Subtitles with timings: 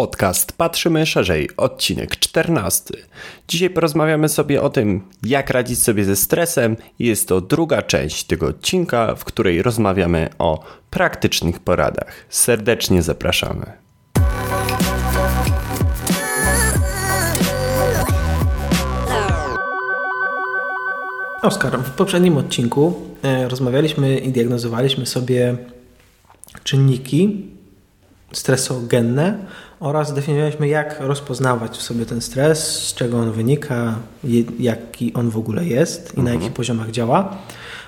[0.00, 2.94] Podcast Patrzymy Szerzej, odcinek 14.
[3.48, 6.76] Dzisiaj porozmawiamy sobie o tym, jak radzić sobie ze stresem.
[6.98, 12.26] Jest to druga część tego odcinka, w której rozmawiamy o praktycznych poradach.
[12.28, 13.72] Serdecznie zapraszamy.
[21.42, 25.56] Oskar, w poprzednim odcinku e, rozmawialiśmy i diagnozowaliśmy sobie
[26.64, 27.50] czynniki
[28.32, 29.38] stresogenne
[29.80, 33.94] oraz definiowaliśmy, jak rozpoznawać w sobie ten stres, z czego on wynika,
[34.58, 36.24] jaki on w ogóle jest i mhm.
[36.24, 37.36] na jakich poziomach działa.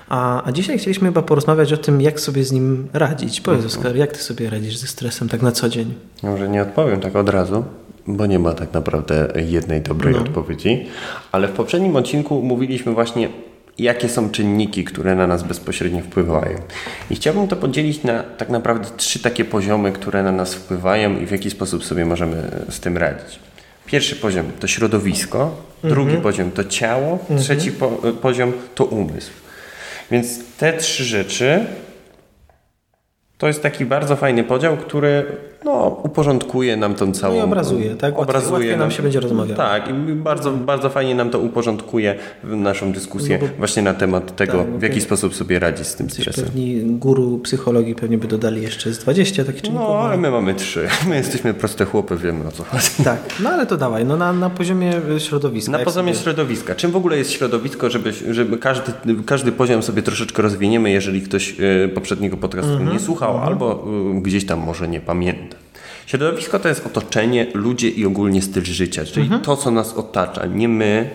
[0.09, 3.41] A, a dzisiaj chcieliśmy chyba porozmawiać o tym, jak sobie z nim radzić.
[3.41, 3.79] Powiedz, mhm.
[3.79, 5.93] Oskar, jak ty sobie radzisz ze stresem tak na co dzień?
[6.23, 7.63] Może nie odpowiem tak od razu,
[8.07, 10.21] bo nie ma tak naprawdę jednej dobrej no.
[10.21, 10.85] odpowiedzi,
[11.31, 13.29] ale w poprzednim odcinku mówiliśmy właśnie
[13.79, 16.57] jakie są czynniki, które na nas bezpośrednio wpływają.
[17.09, 21.25] I chciałbym to podzielić na tak naprawdę trzy takie poziomy, które na nas wpływają i
[21.25, 23.39] w jaki sposób sobie możemy z tym radzić.
[23.85, 25.93] Pierwszy poziom to środowisko, mhm.
[25.93, 27.39] drugi poziom to ciało, mhm.
[27.39, 27.89] trzeci po,
[28.21, 29.31] poziom to umysł.
[30.11, 31.65] Więc te trzy rzeczy
[33.43, 35.25] to jest taki bardzo fajny podział, który
[35.65, 37.35] no, uporządkuje nam tą całą...
[37.35, 38.19] No i obrazuje, tak?
[38.19, 39.57] Obrazuje łatwiej, nam, nam się będzie rozmawiać.
[39.57, 44.57] Tak, i bardzo, bardzo fajnie nam to uporządkuje naszą dyskusję no właśnie na temat tego,
[44.57, 46.45] tak, w jaki sposób sobie radzić z tym stresem.
[46.45, 49.87] Pewni guru psychologii pewnie by dodali jeszcze z 20 takich czynników.
[49.87, 50.87] No, ale my mamy trzy.
[51.09, 52.87] My jesteśmy proste chłopy, wiemy o co chodzi.
[53.03, 55.71] Tak, no ale to dawaj, no na, na poziomie środowiska.
[55.71, 56.23] Na poziomie sobie...
[56.23, 56.75] środowiska.
[56.75, 58.91] Czym w ogóle jest środowisko, żeby, żeby każdy,
[59.25, 62.93] każdy poziom sobie troszeczkę rozwiniemy, jeżeli ktoś e, poprzedniego podcastu mm -hmm.
[62.93, 63.85] nie słuchał, albo
[64.17, 65.57] e, gdzieś tam może nie pamięta.
[66.05, 69.41] Środowisko to jest otoczenie, ludzie i ogólnie styl życia, czyli mhm.
[69.41, 70.45] to, co nas otacza.
[70.45, 71.09] Nie my,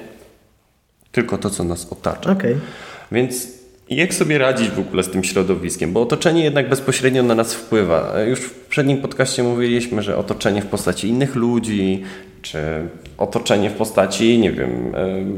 [1.12, 2.30] tylko to, co nas otacza.
[2.32, 2.56] Okay.
[3.12, 3.48] Więc
[3.90, 5.92] jak sobie radzić w ogóle z tym środowiskiem?
[5.92, 8.20] Bo otoczenie jednak bezpośrednio na nas wpływa.
[8.20, 12.02] Już w przednim podcaście mówiliśmy, że otoczenie w postaci innych ludzi,
[12.42, 12.58] czy
[13.18, 14.94] otoczenie w postaci, nie wiem,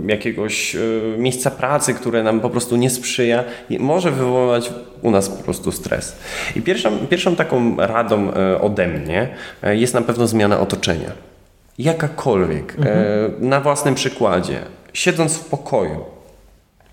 [0.06, 0.78] e, jakiegoś e,
[1.18, 3.44] miejsca pracy, które nam po prostu nie sprzyja,
[3.78, 4.72] może wywoływać
[5.02, 6.16] u nas po prostu stres.
[6.56, 9.28] I pierwszą, pierwszą taką radą e, ode mnie
[9.62, 11.10] jest na pewno zmiana otoczenia.
[11.78, 12.74] Jakakolwiek.
[12.78, 13.48] Mhm.
[13.48, 14.58] Na własnym przykładzie.
[14.92, 16.04] Siedząc w pokoju,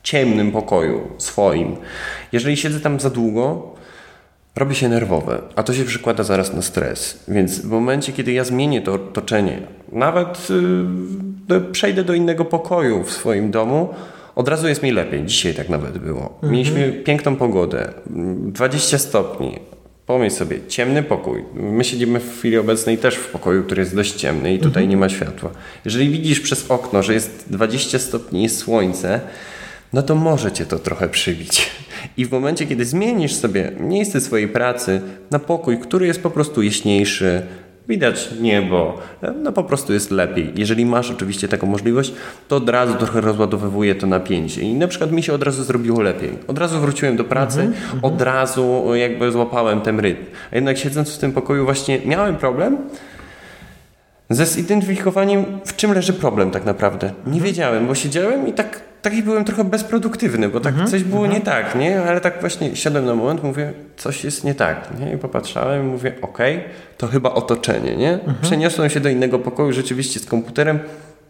[0.03, 1.75] ciemnym pokoju swoim,
[2.31, 3.76] jeżeli siedzę tam za długo,
[4.57, 7.19] robi się nerwowe, a to się przekłada zaraz na stres.
[7.27, 9.59] Więc w momencie, kiedy ja zmienię to otoczenie,
[9.91, 10.47] nawet
[11.49, 13.89] yy, przejdę do innego pokoju w swoim domu,
[14.35, 15.25] od razu jest mi lepiej.
[15.25, 16.33] Dzisiaj tak nawet było.
[16.33, 16.53] Mhm.
[16.53, 19.59] Mieliśmy piękną pogodę, 20 stopni.
[20.05, 21.43] Pomyśl sobie, ciemny pokój.
[21.53, 24.89] My siedzimy w chwili obecnej też w pokoju, który jest dość ciemny i tutaj mhm.
[24.89, 25.51] nie ma światła.
[25.85, 29.19] Jeżeli widzisz przez okno, że jest 20 stopni, jest słońce,
[29.93, 31.71] no to może cię to trochę przybić.
[32.17, 36.61] I w momencie, kiedy zmienisz sobie miejsce swojej pracy na pokój, który jest po prostu
[36.61, 37.41] jaśniejszy,
[37.87, 38.97] widać niebo,
[39.43, 40.51] no po prostu jest lepiej.
[40.55, 42.13] Jeżeli masz oczywiście taką możliwość,
[42.47, 44.61] to od razu trochę rozładowywuje to napięcie.
[44.61, 46.29] I na przykład mi się od razu zrobiło lepiej.
[46.47, 47.99] Od razu wróciłem do pracy, mm -hmm.
[48.01, 50.23] od razu jakby złapałem ten rytm.
[50.51, 52.77] A jednak siedząc w tym pokoju właśnie miałem problem,
[54.29, 57.07] ze zidentyfikowaniem, w czym leży problem tak naprawdę.
[57.07, 57.43] Nie mhm.
[57.43, 61.39] wiedziałem, bo siedziałem i tak taki byłem trochę bezproduktywny, bo tak mhm, coś było mhm.
[61.39, 62.01] nie tak, nie?
[62.01, 65.13] Ale tak właśnie siadłem na moment, mówię, coś jest nie tak, nie?
[65.13, 68.13] I popatrzałem i mówię, okej, okay, to chyba otoczenie, nie?
[68.13, 68.37] Mhm.
[68.41, 70.79] Przeniosłem się do innego pokoju rzeczywiście z komputerem,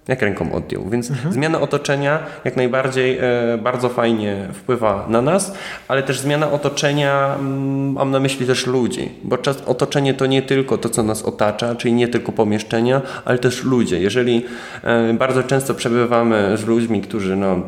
[0.07, 0.89] jak ręką odjął.
[0.89, 1.33] Więc mhm.
[1.33, 5.53] zmiana otoczenia jak najbardziej e, bardzo fajnie wpływa na nas,
[5.87, 10.41] ale też zmiana otoczenia, mm, mam na myśli też ludzi, bo czas, otoczenie to nie
[10.41, 13.99] tylko to, co nas otacza, czyli nie tylko pomieszczenia, ale też ludzie.
[13.99, 14.45] Jeżeli
[14.83, 17.61] e, bardzo często przebywamy z ludźmi, którzy no,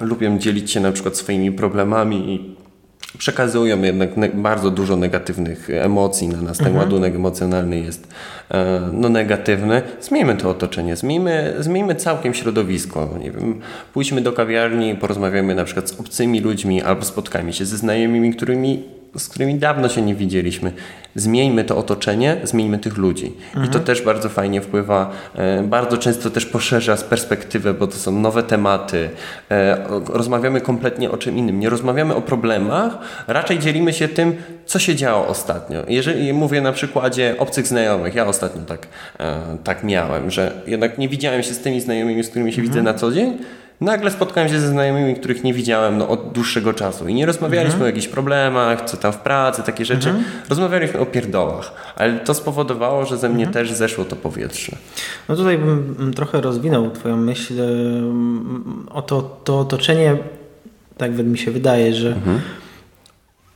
[0.00, 2.55] lubią dzielić się na przykład swoimi problemami i
[3.18, 6.58] przekazują jednak bardzo dużo negatywnych emocji na nas.
[6.58, 6.84] Ten mhm.
[6.84, 8.08] ładunek emocjonalny jest
[8.50, 9.82] e, no, negatywny.
[10.00, 13.08] Zmieńmy to otoczenie, zmieńmy, zmieńmy całkiem środowisko.
[13.20, 13.60] Nie wiem,
[13.92, 18.95] pójdźmy do kawiarni, porozmawiamy na przykład z obcymi ludźmi albo spotkajmy się ze znajomymi, którymi
[19.18, 20.72] z którymi dawno się nie widzieliśmy.
[21.14, 23.26] Zmieńmy to otoczenie, zmieńmy tych ludzi.
[23.26, 23.64] Mhm.
[23.64, 23.84] I to mhm.
[23.84, 28.42] też bardzo fajnie wpływa, e, bardzo często też poszerza z perspektywę, bo to są nowe
[28.42, 29.10] tematy.
[29.50, 31.60] E, rozmawiamy kompletnie o czym innym.
[31.60, 34.36] Nie rozmawiamy o problemach, raczej dzielimy się tym,
[34.66, 35.82] co się działo ostatnio.
[35.88, 38.86] Jeżeli mówię na przykładzie obcych znajomych, ja ostatnio tak,
[39.20, 42.68] e, tak miałem, że jednak nie widziałem się z tymi znajomymi, z którymi się mhm.
[42.68, 43.38] widzę na co dzień,
[43.80, 47.72] Nagle spotkałem się ze znajomymi, których nie widziałem no, od dłuższego czasu i nie rozmawialiśmy
[47.72, 47.82] mhm.
[47.82, 50.08] o jakichś problemach, co tam w pracy, takie rzeczy.
[50.08, 50.24] Mhm.
[50.48, 53.52] Rozmawialiśmy o pierdołach, ale to spowodowało, że ze mnie mhm.
[53.52, 54.76] też zeszło to powietrze.
[55.28, 57.54] No tutaj bym trochę rozwinął Twoją myśl
[58.90, 60.16] o to, to otoczenie,
[60.96, 62.16] tak mi się wydaje, że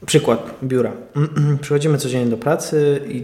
[0.06, 0.93] przykład biura.
[1.61, 3.22] Przychodzimy codziennie do pracy i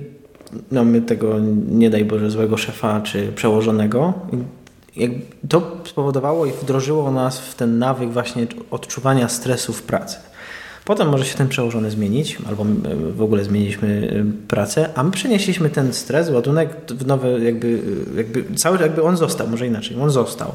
[0.74, 1.34] mamy tego,
[1.68, 4.12] nie daj Boże, złego szefa czy przełożonego.
[5.48, 10.16] To spowodowało i wdrożyło nas w ten nawyk właśnie odczuwania stresu w pracy.
[10.84, 12.66] Potem może się ten przełożony zmienić, albo
[13.12, 17.80] w ogóle zmieniliśmy pracę, a my przenieśliśmy ten stres, ładunek w nowe, jakby,
[18.16, 20.52] jakby cały, jakby on został, może inaczej, on został.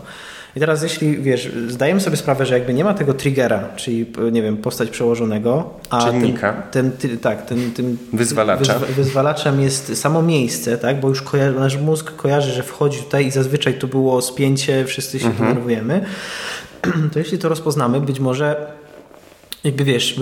[0.55, 4.41] I teraz jeśli, wiesz, zdajemy sobie sprawę, że jakby nie ma tego triggera, czyli, nie
[4.41, 6.53] wiem, postać przełożonego, a Czynnika.
[6.53, 8.73] Ten, ten, tak, ten, tym Wyzwalacza.
[8.79, 11.23] Wyzwa, wyzwalaczem jest samo miejsce, tak, bo już
[11.59, 15.49] nasz mózg kojarzy, że wchodzi tutaj i zazwyczaj tu było spięcie, wszyscy się mhm.
[15.49, 16.05] denerwujemy,
[17.13, 18.80] to jeśli to rozpoznamy, być może
[19.63, 20.19] jakby wiesz,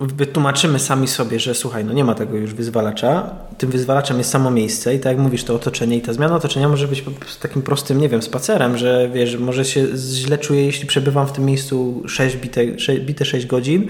[0.00, 4.50] wytłumaczymy sami sobie, że słuchaj, no nie ma tego już wyzwalacza, tym wyzwalaczem jest samo
[4.50, 7.04] miejsce i tak jak mówisz, to otoczenie i ta zmiana otoczenia może być
[7.42, 11.44] takim prostym, nie wiem, spacerem, że wiesz, może się źle czuję, jeśli przebywam w tym
[11.44, 13.88] miejscu 6 bite, 6, bite 6 godzin,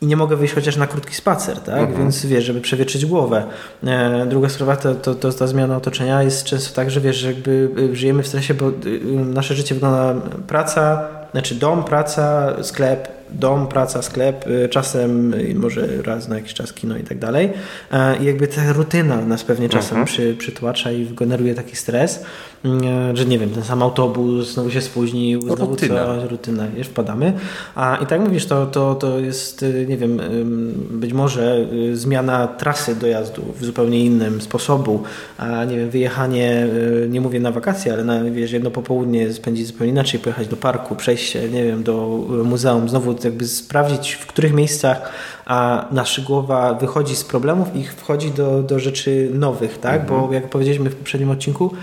[0.00, 1.80] i nie mogę wyjść chociaż na krótki spacer, tak?
[1.80, 1.98] Mhm.
[1.98, 3.44] Więc wiesz, żeby przewietrzyć głowę.
[3.86, 7.28] E, druga sprawa to, to, to, ta zmiana otoczenia jest często tak, że wiesz, że
[7.28, 10.14] jakby y, żyjemy w stresie, bo y, nasze życie wygląda
[10.46, 16.72] praca, znaczy dom, praca, sklep, dom, praca, sklep, y, czasem może raz na jakiś czas
[16.72, 17.50] kino i tak dalej.
[17.92, 20.06] E, I jakby ta rutyna nas pewnie czasem mhm.
[20.06, 22.24] przy, przytłacza i generuje taki stres,
[22.64, 26.06] mm, że nie wiem, ten sam autobus znowu się spóźnił, znowu rutyna.
[26.06, 27.32] coś, rutyna, wiesz, wpadamy.
[27.74, 30.20] A i tak mówisz, to, to, to jest, y, nie wiem,
[30.90, 35.02] być może y, zmiana trasy dojazdu w zupełnie innym sposobu,
[35.38, 36.66] a nie wiem, wyjechanie,
[37.08, 40.96] nie mówię na wakacje, ale na, wiesz, jedno popołudnie spędzić zupełnie inaczej, pojechać do parku,
[40.96, 45.12] przejść się, nie wiem, do muzeum, znowu jakby sprawdzić, w których miejscach
[45.46, 50.00] a nasza głowa wychodzi z problemów i wchodzi do, do rzeczy nowych, tak?
[50.00, 50.20] Mhm.
[50.20, 51.74] Bo jak powiedzieliśmy w poprzednim odcinku,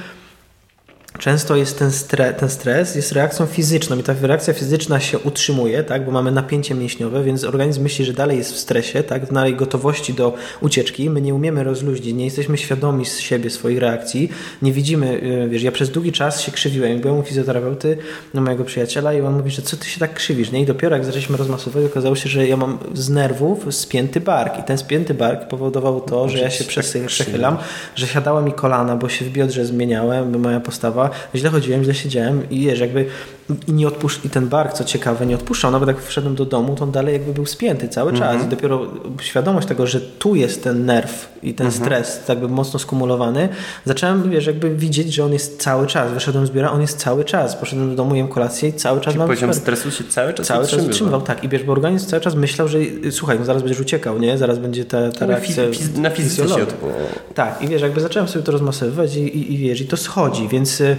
[1.20, 5.84] Często jest ten, stre, ten stres, jest reakcją fizyczną i ta reakcja fizyczna się utrzymuje,
[5.84, 9.56] tak, bo mamy napięcie mięśniowe, więc organizm myśli, że dalej jest w stresie, tak, dalej
[9.56, 11.10] gotowości do ucieczki.
[11.10, 14.30] My nie umiemy rozluźnić, nie jesteśmy świadomi z siebie swoich reakcji,
[14.62, 17.98] nie widzimy, y, wiesz, ja przez długi czas się krzywiłem, byłem u fizjoterapeuty,
[18.34, 20.62] no mojego przyjaciela i on mówi, że co ty się tak krzywisz, nie?
[20.62, 24.60] I dopiero jak zaczęliśmy rozmasować, okazało się, że ja mam z nerwów spięty bark.
[24.60, 27.58] I ten spięty bark powodował to, że ja się tak przechylam,
[27.96, 31.03] że siadała mi kolana, bo się w biodrze zmieniałem, bo moja postawa
[31.36, 33.06] źle chodziłem, źle siedziałem i wiesz, jakby
[33.68, 34.20] i nie odpusz...
[34.26, 35.72] i ten bark, co ciekawe, nie odpuszczał.
[35.72, 38.22] Nawet jak wszedłem do domu, to on dalej jakby był spięty cały czas.
[38.22, 38.48] Mm -hmm.
[38.48, 38.88] I dopiero
[39.22, 41.82] świadomość tego, że tu jest ten nerw i ten mm -hmm.
[41.82, 43.50] stres jakby mocno skumulowany,
[43.86, 46.12] zacząłem, wiesz, jakby widzieć, że on jest cały czas.
[46.12, 47.56] Wyszedłem z biura, on jest cały czas.
[47.56, 49.28] Poszedłem do domu, jem kolację i cały czas Czyli mam...
[49.28, 51.44] poziom stresu się cały czas Cały czas utrzymywał, tak.
[51.44, 52.80] I wiesz, bo organizm cały czas myślał, że
[53.12, 54.38] słuchaj, no zaraz będziesz uciekał, nie?
[54.38, 56.92] Zaraz będzie ta, ta reakcja fiz Na fizyce się odbyło.
[57.36, 57.62] Tak.
[57.62, 60.82] I wiesz, jakby zacząłem sobie to rozmasowywać i, i, i wiesz, i to schodzi, więc
[60.82, 60.98] y,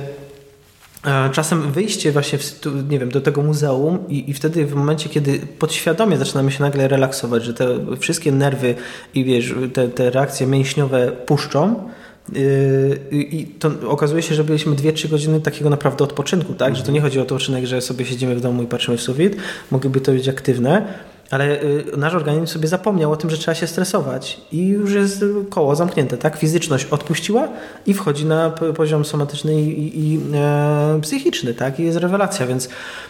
[1.32, 2.60] Czasem wyjście właśnie w,
[2.90, 6.88] nie wiem, do tego muzeum i, i wtedy w momencie, kiedy podświadomie zaczynamy się nagle
[6.88, 7.66] relaksować, że te
[8.00, 8.74] wszystkie nerwy
[9.14, 11.88] i wiesz, te, te reakcje mięśniowe puszczą,
[12.32, 16.76] yy, i to okazuje się, że byliśmy 2-3 godziny takiego naprawdę odpoczynku, tak?
[16.76, 19.36] Że to nie chodzi o to że sobie siedzimy w domu i patrzymy w sufit,
[19.70, 20.94] mogłyby to być aktywne,
[21.30, 25.24] ale y, nasz organizm sobie zapomniał o tym, że trzeba się stresować i już jest
[25.50, 26.36] koło zamknięte, tak?
[26.36, 27.48] Fizyczność odpuściła
[27.86, 31.80] i wchodzi na poziom somatyczny i, i, e, psychiczny, tak?
[31.80, 32.68] I jest rewelacja, więc,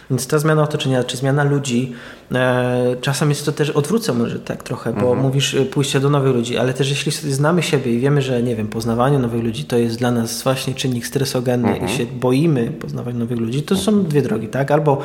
[0.09, 1.93] więc ta zmiana otoczenia, czy zmiana ludzi,
[2.31, 5.19] e, czasem jest to też, odwrócę może tak trochę, bo mhm.
[5.19, 8.55] mówisz y, pójście do nowych ludzi, ale też jeśli znamy siebie i wiemy, że nie
[8.55, 11.91] wiem, poznawanie nowych ludzi to jest dla nas właśnie czynnik stresogenny mhm.
[11.91, 14.71] i się boimy poznawać nowych ludzi, to są dwie drogi, tak?
[14.71, 15.01] Albo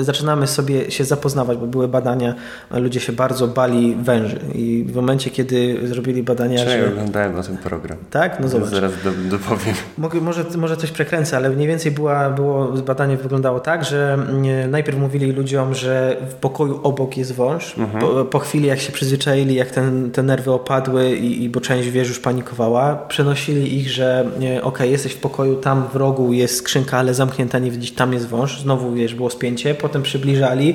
[0.00, 2.34] zaczynamy sobie się zapoznawać, bo były badania,
[2.70, 6.64] ludzie się bardzo bali węży i w momencie, kiedy zrobili badania...
[6.64, 6.88] Czy że...
[6.88, 7.98] oglądałem na ten program.
[8.10, 8.40] Tak?
[8.40, 8.68] No zobacz.
[8.68, 8.92] Zaraz
[9.30, 9.74] dopowiem.
[9.98, 14.70] Mogę, może, może coś przekręcę, ale mniej więcej była, było, badanie wyglądało tak, że mm,
[14.70, 17.78] najpierw mówili ludziom, że w pokoju obok jest wąż.
[17.78, 18.00] Mhm.
[18.00, 21.88] Po, po, chwili, jak się przyzwyczaili, jak ten, te nerwy opadły i, i bo część
[21.88, 24.30] wież już panikowała, przenosili ich, że
[24.62, 28.28] ok, jesteś w pokoju, tam w rogu jest skrzynka, ale zamknięta, nie widzieć, tam jest
[28.28, 28.60] wąż.
[28.60, 30.74] Znowu, wiesz, było spięcie, potem przybliżali,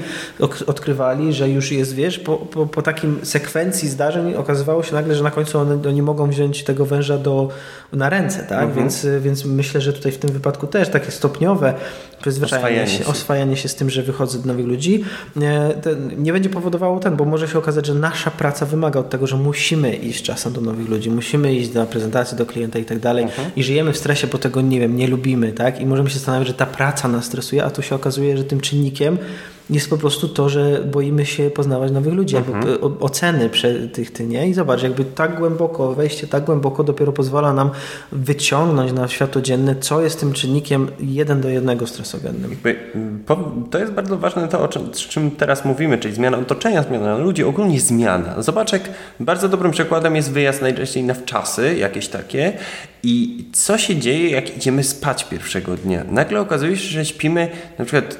[0.67, 5.23] odkrywali, że już jest, wiesz, po, po, po takim sekwencji zdarzeń okazywało się nagle, że
[5.23, 7.49] na końcu oni, oni mogą wziąć tego węża do,
[7.93, 8.63] na ręce, tak?
[8.63, 8.73] Mhm.
[8.75, 11.73] Więc, więc myślę, że tutaj w tym wypadku też takie stopniowe
[12.21, 13.09] przyzwyczajanie oswajanie się, się.
[13.09, 15.03] oswajanie się z tym, że wychodzę do nowych ludzi,
[15.35, 15.69] nie,
[16.17, 19.37] nie będzie powodowało ten, bo może się okazać, że nasza praca wymaga od tego, że
[19.37, 23.23] musimy iść czasem do nowych ludzi, musimy iść na prezentację do klienta i tak dalej
[23.23, 23.51] mhm.
[23.55, 25.81] i żyjemy w stresie, bo tego, nie wiem, nie lubimy, tak?
[25.81, 28.61] I możemy się zastanawiać, że ta praca nas stresuje, a tu się okazuje, że tym
[28.61, 29.17] czynnikiem
[29.69, 32.57] jest po prostu to, że boimy się poznawać nowych ludzi, mhm.
[32.57, 33.49] jakby oceny
[33.93, 34.47] tych ty, nie?
[34.47, 37.69] I zobacz, jakby tak głęboko, wejście tak głęboko dopiero pozwala nam
[38.11, 42.55] wyciągnąć na światło dzienne, co jest tym czynnikiem jeden do jednego stresogennym.
[43.71, 47.43] To jest bardzo ważne to, o czym, czym teraz mówimy, czyli zmiana otoczenia, zmiana ludzi,
[47.43, 48.41] ogólnie zmiana.
[48.41, 48.89] Zobacz, jak
[49.19, 52.53] bardzo dobrym przykładem jest wyjazd najczęściej na wczasy, jakieś takie
[53.03, 56.03] i co się dzieje, jak idziemy spać pierwszego dnia.
[56.09, 57.47] Nagle okazuje się, że śpimy
[57.79, 58.17] na przykład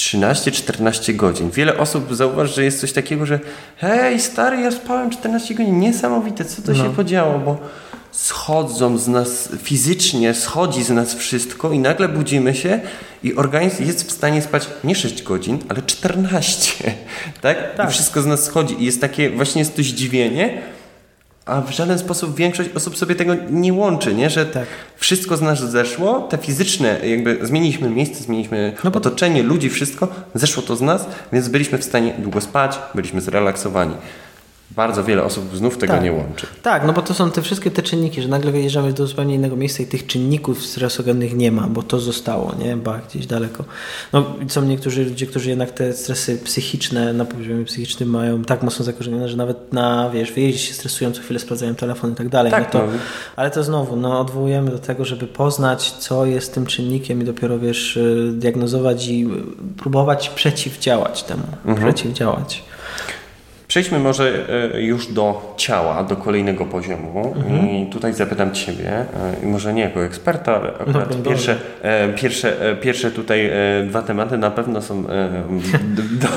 [0.00, 1.50] 13-14 godzin.
[1.50, 3.40] Wiele osób zauważy, że jest coś takiego, że
[3.76, 6.84] hej, stary, ja spałem 14 godzin, niesamowite, co to no.
[6.84, 7.58] się podziało, bo
[8.12, 12.80] schodzą z nas fizycznie, schodzi z nas wszystko i nagle budzimy się
[13.22, 16.94] i organizm jest w stanie spać nie 6 godzin, ale 14,
[17.40, 17.56] tak?
[17.76, 17.88] tak.
[17.88, 20.62] I wszystko z nas schodzi i jest takie, właśnie jest to zdziwienie,
[21.50, 24.30] a w żaden sposób większość osób sobie tego nie łączy, nie?
[24.30, 24.66] że tak.
[24.96, 28.98] wszystko z nas zeszło, te fizyczne, jakby zmieniliśmy miejsce, zmieniliśmy no bo...
[28.98, 33.94] otoczenie, ludzi, wszystko, zeszło to z nas, więc byliśmy w stanie długo spać, byliśmy zrelaksowani
[34.70, 36.02] bardzo wiele osób znów tego tak.
[36.02, 36.46] nie łączy.
[36.62, 39.56] Tak, no bo to są te wszystkie te czynniki, że nagle wyjeżdżamy do zupełnie innego
[39.56, 42.76] miejsca i tych czynników stresogennych nie ma, bo to zostało, nie?
[42.76, 43.64] Ba, gdzieś daleko.
[44.12, 48.84] No są niektórzy ludzie, którzy jednak te stresy psychiczne na poziomie psychicznym mają tak mocno
[48.84, 52.52] zakorzenione, że nawet na, wiesz, wyjeździe się stresują, co chwilę sprawdzają telefon i tak dalej.
[52.52, 52.92] Tak, no to, no.
[53.36, 57.58] Ale to znowu, no odwołujemy do tego, żeby poznać, co jest tym czynnikiem i dopiero,
[57.58, 59.28] wiesz, y, diagnozować i
[59.76, 61.42] próbować przeciwdziałać temu.
[61.66, 61.92] Mhm.
[61.92, 62.69] Przeciwdziałać.
[63.70, 67.34] Przejdźmy może e, już do ciała, do kolejnego poziomu.
[67.36, 67.70] Mhm.
[67.70, 68.90] I tutaj zapytam Ciebie,
[69.42, 73.50] e, może nie jako eksperta, ale akurat no, pierwsze, e, pierwsze, pierwsze tutaj
[73.86, 75.08] dwa tematy na pewno są do,
[76.22, 76.28] do,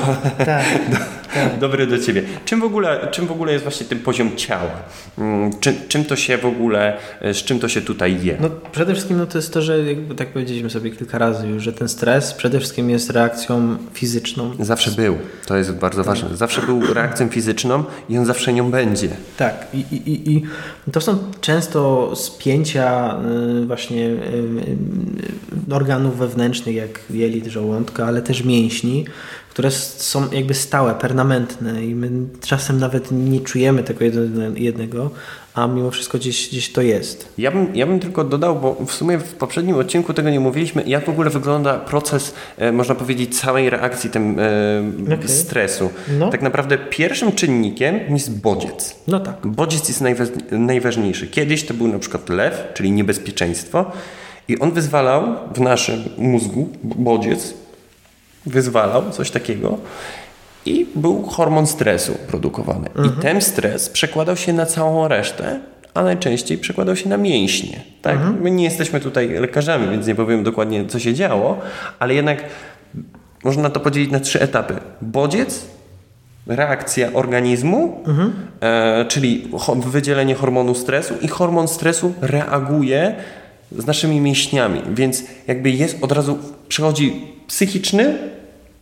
[0.44, 0.96] tak, do,
[1.34, 1.58] tak.
[1.58, 2.22] dobre do Ciebie.
[2.44, 4.70] Czym w, ogóle, czym w ogóle jest właśnie ten poziom ciała?
[5.18, 8.36] Mm, czym, czym to się w ogóle, z czym to się tutaj je?
[8.40, 11.62] No, przede wszystkim no, to jest to, że jakby tak powiedzieliśmy sobie kilka razy już,
[11.62, 14.50] że ten stres przede wszystkim jest reakcją fizyczną.
[14.60, 15.18] Zawsze był.
[15.46, 16.36] To jest bardzo ważne.
[16.36, 19.08] Zawsze był reakcją fizyczną i on zawsze nią będzie.
[19.36, 19.66] Tak.
[19.74, 20.42] I, i, i
[20.92, 23.16] to są często spięcia
[23.62, 24.16] y, właśnie y,
[25.70, 29.04] y, organów wewnętrznych, jak jelit, żołądka, ale też mięśni,
[29.54, 34.04] które są jakby stałe, permanentne i my czasem nawet nie czujemy tego
[34.54, 35.10] jednego,
[35.54, 37.28] a mimo wszystko gdzieś, gdzieś to jest.
[37.38, 40.82] Ja bym, ja bym tylko dodał, bo w sumie w poprzednim odcinku tego nie mówiliśmy,
[40.86, 45.28] jak w ogóle wygląda proces, e, można powiedzieć, całej reakcji tym e, okay.
[45.28, 45.90] stresu.
[46.18, 46.30] No.
[46.30, 48.96] Tak naprawdę pierwszym czynnikiem jest bodziec.
[49.08, 49.46] No tak.
[49.46, 50.02] Bodziec jest
[50.50, 51.26] najważniejszy.
[51.26, 53.92] Kiedyś to był na przykład lew, czyli niebezpieczeństwo
[54.48, 55.22] i on wyzwalał
[55.54, 57.54] w naszym mózgu, bodziec,
[58.46, 59.78] wyzwalał coś takiego
[60.66, 62.88] i był hormon stresu produkowany.
[62.88, 63.06] Mhm.
[63.08, 65.60] I ten stres przekładał się na całą resztę,
[65.94, 67.80] a najczęściej przekładał się na mięśnie.
[68.02, 68.14] Tak?
[68.14, 68.42] Mhm.
[68.42, 71.58] My nie jesteśmy tutaj lekarzami, więc nie powiem dokładnie, co się działo,
[71.98, 72.44] ale jednak
[73.44, 74.74] można to podzielić na trzy etapy.
[75.02, 75.66] Bodziec,
[76.46, 78.32] reakcja organizmu, mhm.
[78.60, 83.14] e, czyli wydzielenie hormonu stresu i hormon stresu reaguje
[83.78, 86.38] z naszymi mięśniami, więc jakby jest od razu,
[86.68, 88.18] przechodzi psychiczny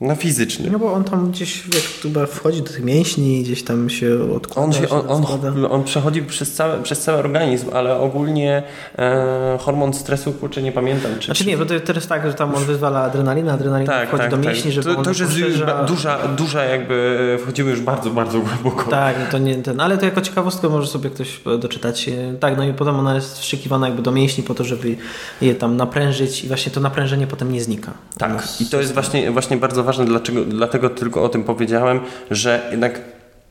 [0.02, 0.70] na fizyczny.
[0.70, 1.62] No bo on tam gdzieś
[2.02, 4.66] chyba wchodzi do tych mięśni, gdzieś tam się odkłada.
[4.66, 8.62] On, się, on, on, on, przechodzi przez cały, przez cały organizm, ale ogólnie
[8.98, 11.12] e, hormon stresu, kurczę, nie pamiętam.
[11.18, 14.22] Czy, znaczy nie, bo to jest tak, że tam on wyzwala adrenalinę, adrenalina tak, wchodzi
[14.22, 14.46] tak, do tak.
[14.46, 14.72] mięśni, tak.
[14.72, 15.84] żeby to, to już jest poszerza...
[15.84, 18.90] duża, duża jakby, wchodzimy już bardzo, bardzo głęboko.
[18.90, 22.10] Tak, no to nie ten, ale to jako ciekawostkę może sobie ktoś doczytać.
[22.40, 24.96] Tak, no i potem ona jest wszykiwana jakby do mięśni po to, żeby
[25.40, 27.92] je tam naprężyć i właśnie to naprężenie potem nie znika.
[28.18, 32.00] Tak, i to jest właśnie, właśnie bardzo ważne ważne, dlaczego, dlatego tylko o tym powiedziałem,
[32.30, 33.00] że jednak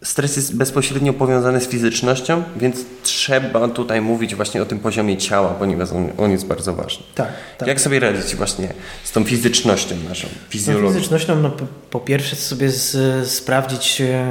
[0.04, 5.50] stres jest bezpośrednio powiązany z fizycznością, więc trzeba tutaj mówić właśnie o tym poziomie ciała,
[5.50, 7.04] ponieważ on, on jest bardzo ważny.
[7.16, 7.68] Tak, tak.
[7.68, 10.88] Jak sobie radzić właśnie z tą fizycznością naszą, fizjologią?
[10.88, 14.28] No, fizycznością, no, po, po pierwsze sobie z, sprawdzić, e,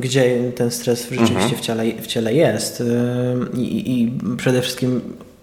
[0.00, 1.56] gdzie ten stres rzeczywiście mhm.
[1.56, 5.00] w, ciele, w ciele jest e, i, i przede wszystkim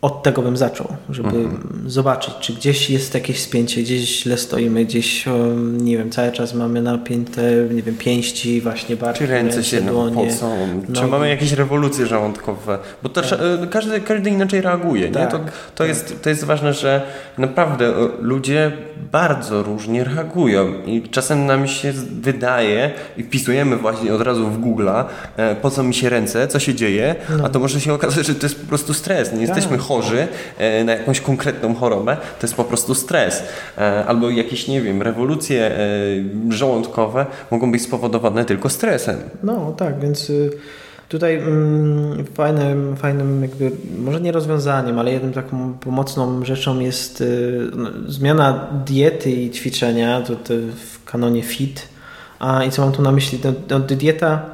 [0.07, 1.89] od tego bym zaczął, żeby mhm.
[1.89, 5.25] zobaczyć, czy gdzieś jest jakieś spięcie, gdzieś źle stoimy, gdzieś,
[5.77, 9.81] nie wiem, cały czas mamy napięte, nie wiem, pięści, właśnie barki, Czy ręce, ręce się
[9.81, 10.29] dłonie,
[10.93, 11.07] czy no.
[11.07, 13.39] mamy jakieś rewolucje żołądkowe, bo to tak.
[13.63, 15.31] E, każdy, każdy inaczej reaguje, tak, nie?
[15.31, 15.45] To, to,
[15.75, 15.87] tak.
[15.87, 17.01] jest, to jest ważne, że
[17.37, 18.71] naprawdę e, ludzie
[19.11, 25.03] bardzo różnie reagują i czasem nam się wydaje i wpisujemy właśnie od razu w Google'a,
[25.37, 27.45] e, po co mi się ręce, co się dzieje, no.
[27.45, 29.96] a to może się okazać, że to jest po prostu stres, nie jesteśmy chorzy
[30.57, 33.43] e, na jakąś konkretną chorobę, to jest po prostu stres.
[33.77, 35.79] E, albo jakieś, nie wiem, rewolucje e,
[36.49, 39.17] żołądkowe mogą być spowodowane tylko stresem.
[39.43, 40.49] No tak, więc y,
[41.09, 47.71] Tutaj mm, fajnym, fajnym jakby, może nie rozwiązaniem, ale jedną taką pomocną rzeczą jest y,
[47.75, 50.33] no, zmiana diety i ćwiczenia, to
[50.75, 51.87] w kanonie FIT.
[52.39, 53.39] A i co mam tu na myśli?
[53.43, 54.45] No, no, dieta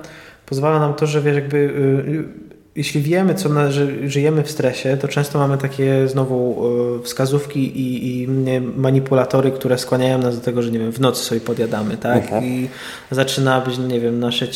[0.45, 2.42] pozwala nam to, że wiesz, jakby y,
[2.75, 6.65] jeśli wiemy, co na, że żyjemy w stresie, to często mamy takie znowu
[6.99, 8.27] e, wskazówki i, i,
[8.75, 12.23] manipulatory, które skłaniają nas do tego, że nie wiem, w nocy sobie podjadamy, tak?
[12.23, 12.45] Mhm.
[12.45, 12.67] I
[13.11, 14.47] zaczyna być, nie wiem, nasze,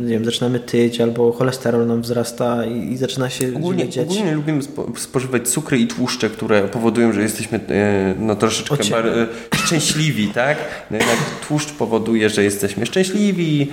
[0.00, 4.08] nie wiem, zaczynamy tyć albo cholesterol nam wzrasta i, i zaczyna się ogólnie, dziać.
[4.10, 9.06] Ogólnie lubimy spo, spożywać cukry i tłuszcze, które powodują, że jesteśmy e, no, troszeczkę bar,
[9.06, 9.26] e,
[9.56, 10.58] szczęśliwi, tak?
[10.90, 11.16] No, jednak
[11.48, 13.68] tłuszcz powoduje, że jesteśmy szczęśliwi,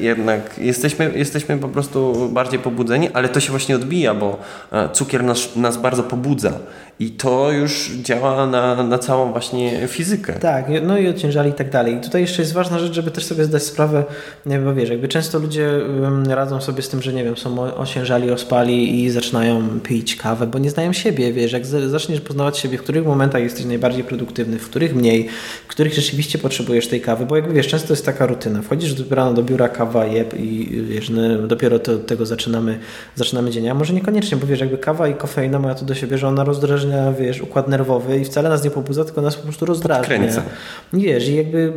[0.00, 4.38] jednak jesteśmy, jesteśmy po prostu bardziej pobudzeni ale to się właśnie odbija, bo
[4.72, 6.52] e, cukier nas, nas bardzo pobudza.
[7.00, 10.32] I to już działa na, na całą właśnie fizykę.
[10.32, 11.94] Tak, no i ociężali i tak dalej.
[11.94, 14.04] I tutaj jeszcze jest ważna rzecz, żeby też sobie zdać sprawę,
[14.64, 15.70] bo wiesz, jakby często ludzie
[16.28, 20.58] radzą sobie z tym, że nie wiem, są osiężali, ospali i zaczynają pić kawę, bo
[20.58, 24.68] nie znają siebie, wiesz, jak zaczniesz poznawać siebie, w których momentach jesteś najbardziej produktywny, w
[24.68, 25.28] których mniej,
[25.64, 29.14] w których rzeczywiście potrzebujesz tej kawy, bo jakby wiesz, często jest taka rutyna, wchodzisz do
[29.14, 32.78] rano do biura, kawa, jeb i wiesz, no, dopiero to, od tego zaczynamy,
[33.14, 36.18] zaczynamy dzień, a może niekoniecznie, bo wiesz, jakby kawa i kofeina ma to do siebie,
[36.18, 39.42] że ona rozdrażnia rozdrażnia, wiesz, układ nerwowy i wcale nas nie pobudza, tylko nas po
[39.42, 40.16] prostu rozdrażnia.
[40.18, 40.42] Podkręca.
[40.92, 41.72] Wiesz, i jakby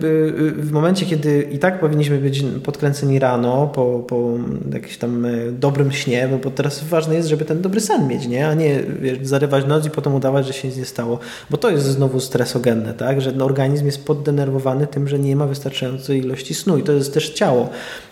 [0.57, 4.29] w momencie, kiedy i tak powinniśmy być podkręceni rano po, po
[4.73, 8.47] jakimś tam e, dobrym śnie, bo teraz ważne jest, żeby ten dobry sen mieć, nie?
[8.47, 11.19] A nie wiesz, zarywać noc i potem udawać, że się nic nie stało.
[11.49, 13.21] Bo to jest znowu stresogenne, tak?
[13.21, 17.29] Że organizm jest poddenerwowany tym, że nie ma wystarczającej ilości snu i to jest też
[17.29, 17.69] ciało,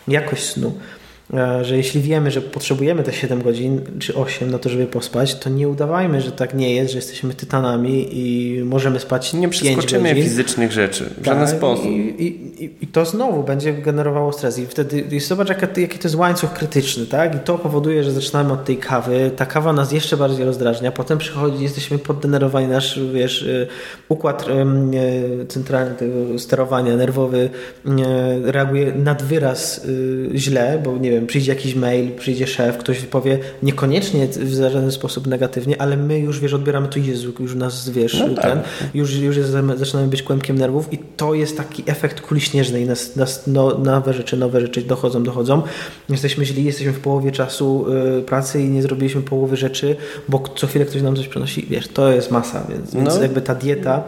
[0.08, 0.72] jakość snu.
[1.34, 5.36] E, że jeśli wiemy, że potrzebujemy te 7 godzin czy 8 na to, żeby pospać,
[5.36, 10.16] to nie udawajmy, że tak nie jest, że jesteśmy tytanami i możemy spać Nie przeskoczymy
[10.16, 11.86] fizycznych rzeczy w żaden tak, sposób.
[11.86, 12.26] I,
[12.64, 14.60] i, I, to znowu będzie generowało stres.
[14.60, 17.36] I wtedy i zobacz, jaki, jaki to jest łańcuch krytyczny, tak?
[17.36, 19.32] I to powoduje, że zaczynamy od tej kawy.
[19.36, 20.92] Ta kawa nas jeszcze bardziej rozdrażnia.
[20.92, 23.68] Potem przychodzi, jesteśmy poddenerwowani, nasz wiesz, y,
[24.10, 24.46] układ
[25.42, 27.50] y, centralny tego sterowania nerwowy
[27.86, 29.88] y, reaguje nad wyraz
[30.36, 34.92] źle, bo nie wiem, wiem, przyjdzie jakiś mail, przyjdzie szef, ktoś powie niekoniecznie w żaden
[34.92, 38.44] sposób negatywnie, ale my już, wiesz, odbieramy to Jezu, już nas, wiesz, no tak.
[38.44, 38.62] ten,
[38.94, 43.16] już, już jest, zaczynamy być kłębkiem nerwów i to jest taki efekt kuli śnieżnej, nas,
[43.16, 45.62] nas no, nowe rzeczy, nowe rzeczy dochodzą, dochodzą.
[46.10, 47.86] Jesteśmy źli, jesteśmy w połowie czasu
[48.20, 49.96] y, pracy i nie zrobiliśmy połowy rzeczy,
[50.30, 53.02] bo co chwilę ktoś nam coś przynosi, wiesz, to jest masa, więc, no.
[53.02, 54.04] więc jakby ta dieta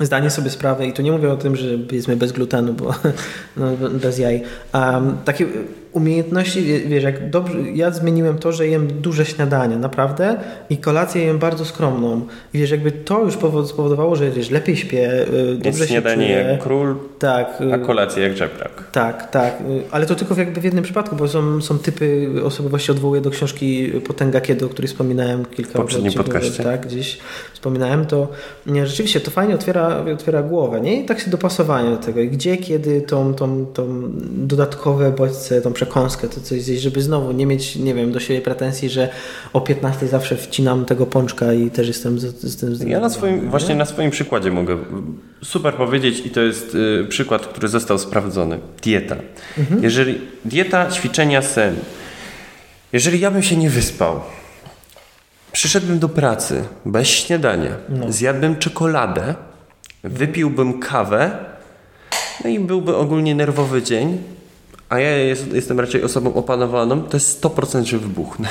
[0.00, 2.94] zdanie sobie sprawę, i tu nie mówię o tym, że jedzmy bez glutenu, bo
[3.56, 4.42] no, bez jaj.
[4.74, 5.46] Um, takie
[5.92, 10.36] umiejętności, wiesz, jak dobrze, ja zmieniłem to, że jem duże śniadania, naprawdę,
[10.70, 12.26] i kolację jem bardzo skromną.
[12.54, 13.34] I wiesz, jakby to już
[13.66, 16.52] spowodowało, że wiesz, lepiej śpię, y, dobrze Jest śniadanie się czuję.
[16.52, 18.90] jak król, tak, a y, kolację jak żebrak.
[18.92, 22.92] Tak, tak, y, ale to tylko jakby w jednym przypadku, bo są, są typy osobowości,
[22.92, 26.62] odwołuję do książki Potęga Kiedy, o której wspominałem kilka w poprzednim podcaście.
[26.62, 27.18] Tak, gdzieś
[27.52, 28.28] wspominałem, to
[28.66, 31.02] nie, rzeczywiście to fajnie otwiera, otwiera głowę, nie?
[31.02, 32.20] I tak się dopasowanie do tego.
[32.20, 34.02] I gdzie, kiedy tą, tą, tą
[34.32, 38.40] dodatkowe bodźce, tą przekąskę, to coś zjeść, żeby znowu nie mieć, nie wiem, do siebie
[38.40, 39.08] pretensji, że
[39.52, 43.50] o 15 zawsze wcinam tego pączka i też jestem z, z tym Ja na swoim,
[43.50, 44.78] właśnie na swoim przykładzie mogę
[45.44, 48.58] super powiedzieć i to jest y, przykład, który został sprawdzony.
[48.82, 49.16] Dieta.
[49.58, 49.82] Mhm.
[49.82, 51.74] Jeżeli dieta, ćwiczenia, sen.
[52.92, 54.20] Jeżeli ja bym się nie wyspał,
[55.52, 58.12] przyszedłbym do pracy bez śniadania, no.
[58.12, 59.34] zjadłbym czekoladę,
[60.04, 61.30] wypiłbym kawę,
[62.44, 64.18] no i byłby ogólnie nerwowy dzień,
[64.92, 68.48] a ja jest, jestem raczej osobą opanowaną, to jest 100% że wybuchnę.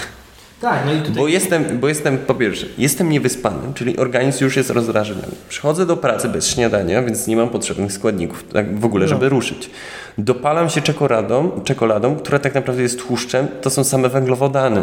[0.62, 1.15] Tak, no i tutaj...
[1.15, 5.36] Bo jestem, bo jestem, po pierwsze, jestem niewyspany, czyli organizm już jest rozdrażniony.
[5.49, 9.30] Przychodzę do pracy bez śniadania, więc nie mam potrzebnych składników tak w ogóle, żeby no.
[9.30, 9.69] ruszyć.
[10.17, 14.82] Dopalam się czekoladą, czekoladą, która tak naprawdę jest tłuszczem, to są same węglowodany.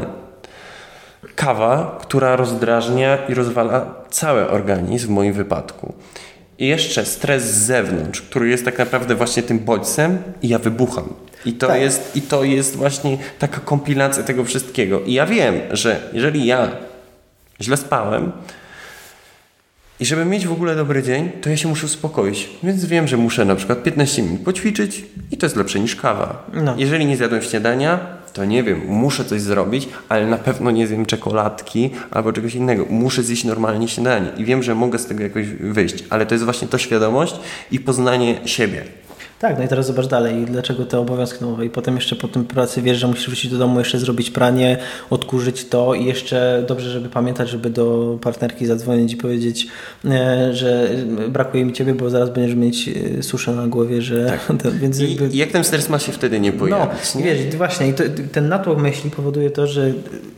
[1.34, 5.94] Kawa, która rozdrażnia i rozwala cały organizm w moim wypadku.
[6.58, 11.14] I jeszcze stres z zewnątrz, który jest tak naprawdę właśnie tym bodźcem i ja wybucham.
[11.44, 11.80] I to, tak.
[11.80, 15.00] jest, I to jest właśnie taka kompilacja tego wszystkiego.
[15.00, 16.70] I ja wiem, że jeżeli ja
[17.60, 18.32] źle spałem
[20.00, 22.48] i żeby mieć w ogóle dobry dzień, to ja się muszę uspokoić.
[22.62, 26.46] Więc wiem, że muszę na przykład 15 minut poćwiczyć i to jest lepsze niż kawa.
[26.54, 26.74] No.
[26.78, 31.06] Jeżeli nie zjadłem śniadania, to nie wiem, muszę coś zrobić, ale na pewno nie zjem
[31.06, 32.86] czekoladki albo czegoś innego.
[32.90, 36.44] Muszę zjeść normalnie śniadanie i wiem, że mogę z tego jakoś wyjść, ale to jest
[36.44, 37.34] właśnie to świadomość
[37.70, 38.84] i poznanie siebie.
[39.38, 42.44] Tak, no i teraz zobacz dalej, dlaczego te obowiązki nowe i potem jeszcze po tym
[42.44, 44.78] pracy wiesz, że musisz wrócić do domu, jeszcze zrobić pranie,
[45.10, 49.66] odkurzyć to i jeszcze dobrze, żeby pamiętać, żeby do partnerki zadzwonić i powiedzieć,
[50.04, 50.90] e, że
[51.28, 54.26] brakuje mi ciebie, bo zaraz będziesz mieć e, suszę na głowie, że...
[54.26, 54.72] Tak.
[54.80, 55.36] Więc I, jakby...
[55.36, 57.14] jak ten stres ma się wtedy nie pojawić?
[57.14, 57.26] No, nie?
[57.26, 59.92] wiesz, właśnie i to, ten natłok myśli powoduje to, że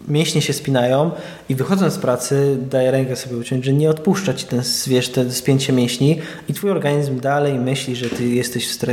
[0.09, 1.11] mięśnie się spinają
[1.49, 5.33] i wychodząc z pracy daje rękę sobie uciąć, że nie odpuszcza ci ten, wiesz, ten
[5.33, 8.90] spięcie mięśni i twój organizm dalej myśli, że ty jesteś w stresie.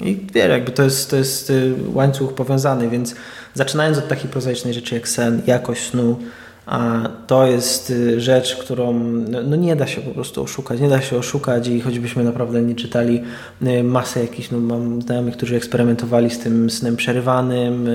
[0.00, 3.14] I wiesz, jakby to jest, to jest y, łańcuch powiązany, więc
[3.54, 6.18] zaczynając od takiej prozaicznej rzeczy jak sen, jakość snu,
[6.66, 8.92] a to jest y, rzecz, którą
[9.28, 10.80] no, no, nie da się po prostu oszukać.
[10.80, 13.22] Nie da się oszukać i choćbyśmy naprawdę nie czytali
[13.62, 17.88] y, masę jakichś, no mam znajomych, którzy eksperymentowali z tym snem przerywanym.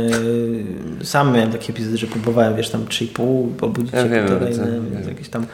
[1.03, 5.45] Sam miałem taki epizod, że próbowałem, wiesz, tam 3,5, obudzić się ja kolejne, jakieś tam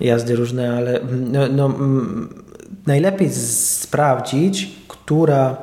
[0.00, 1.74] jazdy różne, ale no, no
[2.86, 4.79] najlepiej sprawdzić,
[5.10, 5.56] która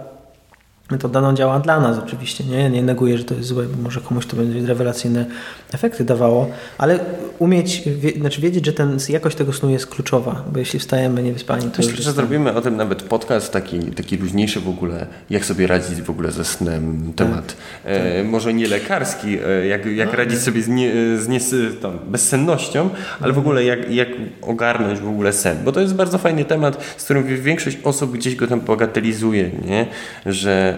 [0.91, 2.43] metoda no, działa dla nas oczywiście.
[2.43, 5.25] Nie, nie neguję, że to jest złe, bo może komuś to będzie rewelacyjne
[5.73, 6.99] efekty dawało, ale
[7.39, 11.71] umieć, wie, znaczy wiedzieć, że ten, jakość tego snu jest kluczowa, bo jeśli wstajemy niewyspani,
[11.71, 15.67] to Myślę, że zrobimy o tym nawet podcast taki, taki luźniejszy w ogóle, jak sobie
[15.67, 18.31] radzić w ogóle ze snem, temat tak, e, tak.
[18.31, 20.17] może nie lekarski, e, jak, jak no.
[20.17, 21.39] radzić sobie z, nie, z nie,
[21.81, 24.09] tam, bezsennością, ale w ogóle jak, jak
[24.41, 28.35] ogarnąć w ogóle sen, bo to jest bardzo fajny temat, z którym większość osób gdzieś
[28.35, 29.85] go tam bagatelizuje, nie?
[30.25, 30.77] że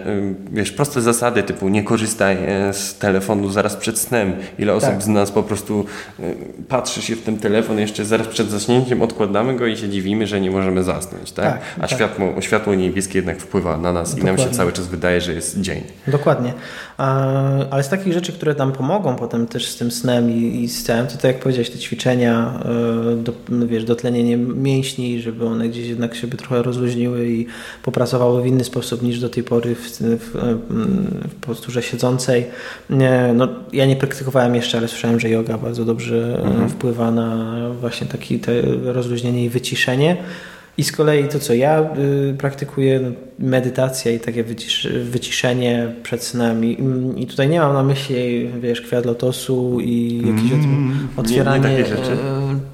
[0.52, 5.02] wiesz, proste zasady typu nie korzystaj e, z telefonu zaraz przed snem, ile osób tak.
[5.02, 5.84] z nas po prostu
[6.68, 10.40] patrzy się w ten telefon jeszcze zaraz przed zaśnięciem, odkładamy go i się dziwimy, że
[10.40, 11.44] nie możemy zasnąć, tak?
[11.44, 11.90] tak A tak.
[11.90, 14.32] Światło, światło niebieskie jednak wpływa na nas Dokładnie.
[14.32, 15.82] i nam się cały czas wydaje, że jest dzień.
[16.06, 16.52] Dokładnie.
[17.70, 20.84] Ale z takich rzeczy, które nam pomogą potem też z tym snem i, i z
[20.84, 22.60] całym, to tak jak powiedziałeś, te ćwiczenia,
[23.12, 27.46] e, do, no wiesz, dotlenienie mięśni, żeby one gdzieś jednak się trochę rozluźniły i
[27.82, 30.58] popracowały w inny sposób niż do tej pory w, w,
[31.30, 32.46] w posturze siedzącej.
[33.34, 36.68] No, ja nie praktykowałem jeszcze, ale słyszałem, że yoga bardzo dobrze e, mhm.
[36.68, 38.38] wpływa na właśnie takie
[38.84, 40.16] rozluźnienie i wyciszenie.
[40.78, 41.90] I z kolei to, co ja
[42.30, 46.64] y, praktykuję, no, medytacja i takie wycisz, wyciszenie przed snem.
[46.64, 46.78] I,
[47.16, 51.86] I, tutaj nie mam na myśli, wiesz, kwiat lotosu i jakieś mm, otwieranie nie, nie
[51.86, 52.16] rzeczy.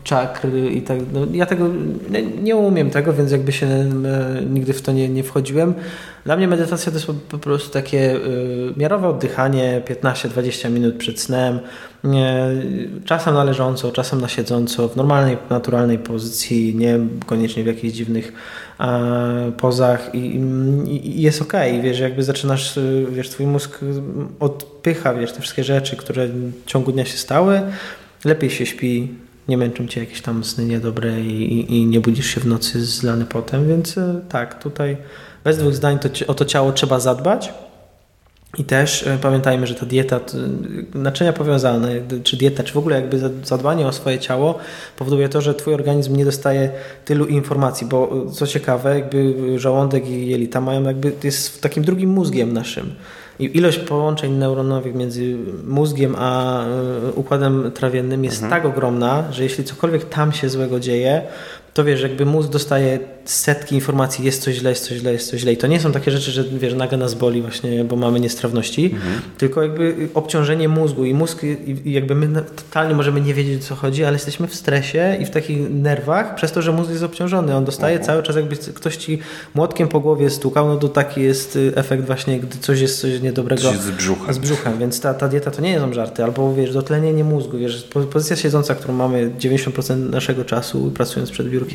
[0.06, 0.98] E, czakr i tak.
[1.12, 1.68] No, ja tego
[2.10, 3.88] nie, nie, umiem tego, więc jakby się e,
[4.50, 5.74] nigdy w to nie, nie wchodziłem.
[6.24, 11.60] Dla mnie medytacja to jest po prostu takie y, miarowe oddychanie 15-20 minut przed snem,
[13.04, 18.32] czasem na leżąco, czasem na siedząco, w normalnej, naturalnej pozycji, nie koniecznie w jakichś dziwnych
[19.56, 20.18] pozach i,
[20.86, 23.78] i, jest ok, wiesz, jakby zaczynasz, y, wiesz, twój mózg
[24.40, 27.62] odpycha, wiesz, te wszystkie rzeczy, które w ciągu dnia się stały,
[28.24, 29.08] lepiej się śpi,
[29.48, 33.24] nie męczą cię jakieś tam sny niedobre i, i nie budzisz się w nocy zlany
[33.24, 34.96] potem, więc y, tak, tutaj
[35.44, 37.52] bez dwóch zdań to, o to ciało trzeba zadbać.
[38.58, 40.20] I też e, pamiętajmy, że ta dieta,
[40.94, 41.88] naczynia powiązane,
[42.22, 44.58] czy dieta, czy w ogóle jakby zadbanie o swoje ciało
[44.96, 46.70] powoduje to, że twój organizm nie dostaje
[47.04, 52.10] tylu informacji, bo e, co ciekawe, jakby żołądek i jelita mają jakby, jest takim drugim
[52.10, 52.94] mózgiem naszym.
[53.38, 58.62] I ilość połączeń neuronowych między mózgiem a e, układem trawiennym jest mhm.
[58.62, 61.22] tak ogromna, że jeśli cokolwiek tam się złego dzieje,
[61.76, 65.40] to wiesz, jakby mózg dostaje setki informacji, jest coś źle, jest coś źle, jest coś
[65.40, 65.52] źle.
[65.52, 68.84] I to nie są takie rzeczy, że wiesz, nagle nas boli właśnie, bo mamy niestrawności,
[68.84, 69.20] mhm.
[69.38, 71.42] tylko jakby obciążenie mózgu i mózg,
[71.84, 75.26] i jakby my totalnie możemy nie wiedzieć, o co chodzi, ale jesteśmy w stresie i
[75.26, 77.56] w takich nerwach przez to, że mózg jest obciążony.
[77.56, 78.06] On dostaje mhm.
[78.06, 79.18] cały czas, jakby ktoś ci
[79.54, 83.20] młotkiem po głowie stukał, no to taki jest y, efekt właśnie, gdy coś jest coś
[83.20, 84.34] niedobrego coś z brzuchem.
[84.34, 87.88] Z brzuchem, więc ta, ta dieta to nie są żarty, albo wiesz, dotlenienie mózgu, wiesz,
[88.12, 91.65] pozycja siedząca, którą mamy 90% naszego czasu pracując przed biurkiem,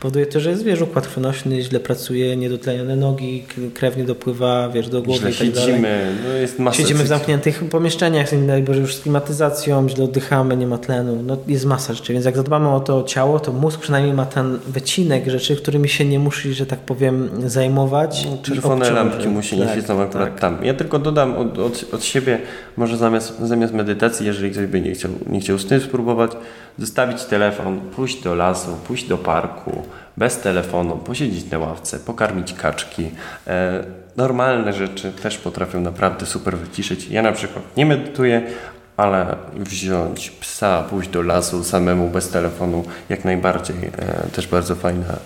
[0.00, 4.88] powoduje to, że jest, wiesz, układ krwionośny źle pracuje, niedotlenione nogi, krew nie dopływa, wiesz,
[4.88, 8.80] do głowy źle i tak siedzimy, no jest masa Siedzimy w zamkniętych pomieszczeniach, nie Boże,
[8.80, 12.68] już z klimatyzacją, źle oddychamy, nie ma tlenu, no jest masa rzeczy, więc jak zadbamy
[12.68, 16.66] o to ciało, to mózg przynajmniej ma ten wycinek rzeczy, którymi się nie musi, że
[16.66, 18.26] tak powiem, zajmować.
[18.30, 20.40] No, czerwone lampki musi nie tak, świecą akurat tak.
[20.40, 20.64] tam.
[20.64, 22.38] Ja tylko dodam od, od, od siebie,
[22.76, 26.30] może zamiast, zamiast medytacji, jeżeli ktoś by nie chciał, nie chciał z tym spróbować,
[26.78, 29.29] zostawić telefon, pójść do lasu, pójść do parku,
[30.16, 33.10] bez telefonu, posiedzieć na ławce, pokarmić kaczki.
[33.46, 33.84] E,
[34.16, 37.08] normalne rzeczy też potrafią naprawdę super wyciszyć.
[37.08, 38.42] Ja na przykład nie medytuję,
[38.96, 43.90] ale wziąć psa, pójść do lasu samemu bez telefonu, jak najbardziej e,
[44.30, 45.16] też bardzo fajna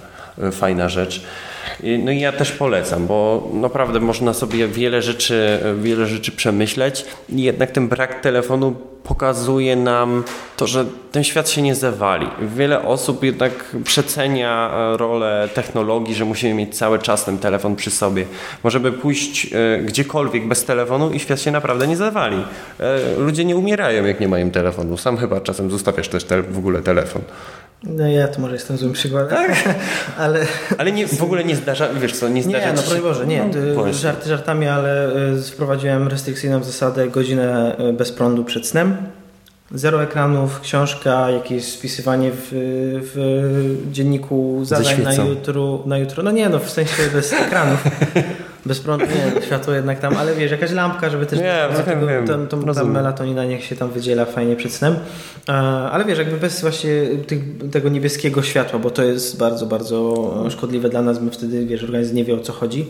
[0.52, 1.24] fajna rzecz.
[1.98, 7.42] No i ja też polecam, bo naprawdę można sobie wiele rzeczy, wiele rzeczy przemyśleć i
[7.42, 10.24] jednak ten brak telefonu pokazuje nam
[10.56, 12.26] to, że ten świat się nie zawali.
[12.56, 17.90] Wiele osób jednak przecenia e, rolę technologii, że musimy mieć cały czas ten telefon przy
[17.90, 18.26] sobie.
[18.64, 19.50] Możemy pójść
[19.84, 22.44] gdziekolwiek bez telefonu i świat się naprawdę nie zawali.
[23.18, 24.96] Ludzie nie umierają, jak nie mają telefonu.
[24.96, 27.22] Sam chyba czasem zostawiasz też w ogóle telefon.
[27.86, 29.74] No ja to może jestem złym przykładem, tak?
[30.18, 30.46] ale...
[30.78, 33.50] Ale nie, w ogóle nie zdarza, wiesz co, nie zdarza Nie, no broń Boże, nie.
[33.76, 35.10] No, żarty żartami, ale
[35.52, 38.96] wprowadziłem restrykcyjną zasadę godzinę bez prądu przed snem.
[39.74, 42.48] Zero ekranów, książka, jakieś spisywanie w,
[43.14, 46.22] w dzienniku zadań na jutro, na jutro.
[46.22, 47.84] No nie, no w sensie bez ekranów.
[48.66, 52.06] bez prądu, nie, światło jednak tam, ale wiesz, jakaś lampka, żeby też nie, no, tego,
[52.06, 54.96] wiem, tam, tam, tam melatonina niech się tam wydziela fajnie przed snem.
[55.90, 56.90] Ale wiesz, jakby bez właśnie
[57.26, 57.40] tych,
[57.72, 62.16] tego niebieskiego światła, bo to jest bardzo, bardzo szkodliwe dla nas, my wtedy, wiesz, organizm
[62.16, 62.86] nie wie o co chodzi.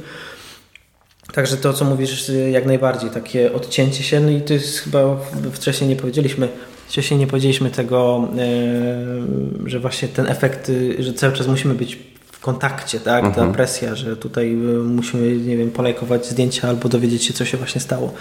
[1.33, 5.17] Także to, co mówisz, jak najbardziej, takie odcięcie się, no i to jest chyba
[5.53, 6.49] wcześniej nie powiedzieliśmy,
[6.89, 12.14] wcześniej nie powiedzieliśmy tego, e, że właśnie ten efekt, że cały czas musimy być
[12.45, 13.25] kontakcie, tak?
[13.25, 13.49] Mhm.
[13.49, 17.57] Ta presja, że tutaj e, musimy, nie wiem, polajkować zdjęcia albo dowiedzieć się, co się
[17.57, 18.13] właśnie stało.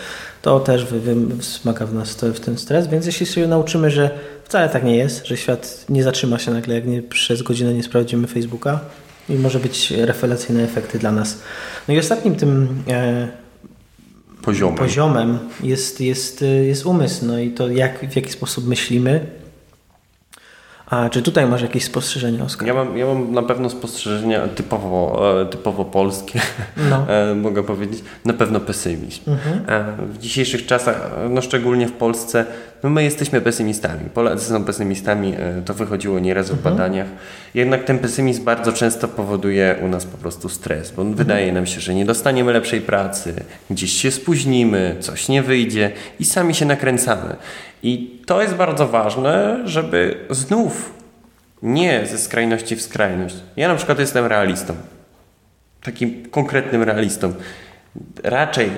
[0.41, 4.09] To też wzmaga w nas w ten stres, więc jeśli się nauczymy, że
[4.43, 7.83] wcale tak nie jest, że świat nie zatrzyma się nagle, jak nie, przez godzinę nie
[7.83, 8.79] sprawdzimy Facebooka,
[9.29, 11.37] i może być rewelacyjne efekty dla nas.
[11.87, 13.27] No i ostatnim tym e,
[14.41, 19.25] poziomem, poziomem jest, jest, jest umysł, no i to jak, w jaki sposób myślimy,
[20.85, 22.67] a czy tutaj masz jakieś spostrzeżenia, Oskar?
[22.67, 26.41] Ja mam, ja mam na pewno spostrzeżenia typowo, e, typowo polskie,
[26.89, 27.05] no.
[27.13, 28.03] E, mogę powiedzieć.
[28.25, 29.21] Na pewno pesymizm.
[29.27, 29.61] Mhm.
[29.67, 32.45] E, w dzisiejszych czasach, no szczególnie w Polsce,
[32.83, 34.09] no my jesteśmy pesymistami.
[34.13, 35.33] Polacy są pesymistami,
[35.65, 36.75] to wychodziło nieraz w mhm.
[36.75, 37.07] badaniach.
[37.53, 41.17] Jednak ten pesymizm bardzo często powoduje u nas po prostu stres, bo mhm.
[41.17, 43.33] wydaje nam się, że nie dostaniemy lepszej pracy,
[43.69, 47.35] gdzieś się spóźnimy, coś nie wyjdzie i sami się nakręcamy.
[47.83, 50.93] I to jest bardzo ważne, żeby znów
[51.63, 53.35] nie ze skrajności w skrajność.
[53.55, 54.75] Ja na przykład jestem realistą.
[55.83, 57.33] Takim konkretnym realistą.
[58.23, 58.69] Raczej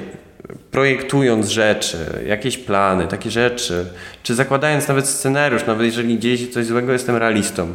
[0.71, 3.85] projektując rzeczy, jakieś plany, takie rzeczy,
[4.23, 7.73] czy zakładając nawet scenariusz, nawet jeżeli dzieje się coś złego, jestem realistą.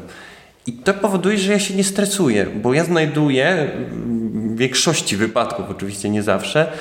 [0.67, 6.11] I to powoduje, że ja się nie stresuję, bo ja znajduję w większości wypadków, oczywiście
[6.11, 6.73] nie zawsze,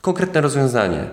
[0.00, 1.04] konkretne rozwiązanie.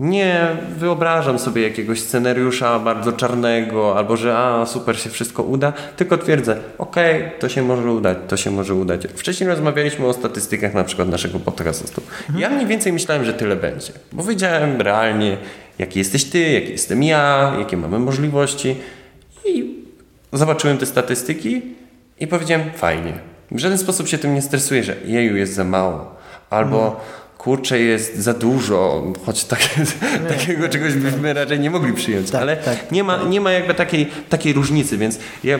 [0.00, 6.18] Nie wyobrażam sobie jakiegoś scenariusza bardzo czarnego, albo że a super się wszystko uda, tylko
[6.18, 9.06] twierdzę, okej, okay, to się może udać, to się może udać.
[9.14, 12.02] Wcześniej rozmawialiśmy o statystykach na przykład naszego podcastu.
[12.28, 12.40] Mhm.
[12.40, 15.36] Ja mniej więcej myślałem, że tyle będzie, bo wiedziałem realnie,
[15.78, 18.76] jaki jesteś ty, jaki jestem ja, jakie mamy możliwości
[19.44, 19.84] i
[20.32, 21.62] zobaczyłem te statystyki
[22.20, 23.12] i powiedziałem, fajnie.
[23.50, 26.14] W żaden sposób się tym nie stresuję, że jeju jest za mało,
[26.50, 29.60] albo mhm kurczę, jest za dużo, choć tak,
[30.28, 32.92] takiego czegoś byśmy raczej nie mogli przyjąć, tak, ale tak.
[32.92, 35.58] Nie, ma, nie ma jakby takiej, takiej różnicy, więc ja,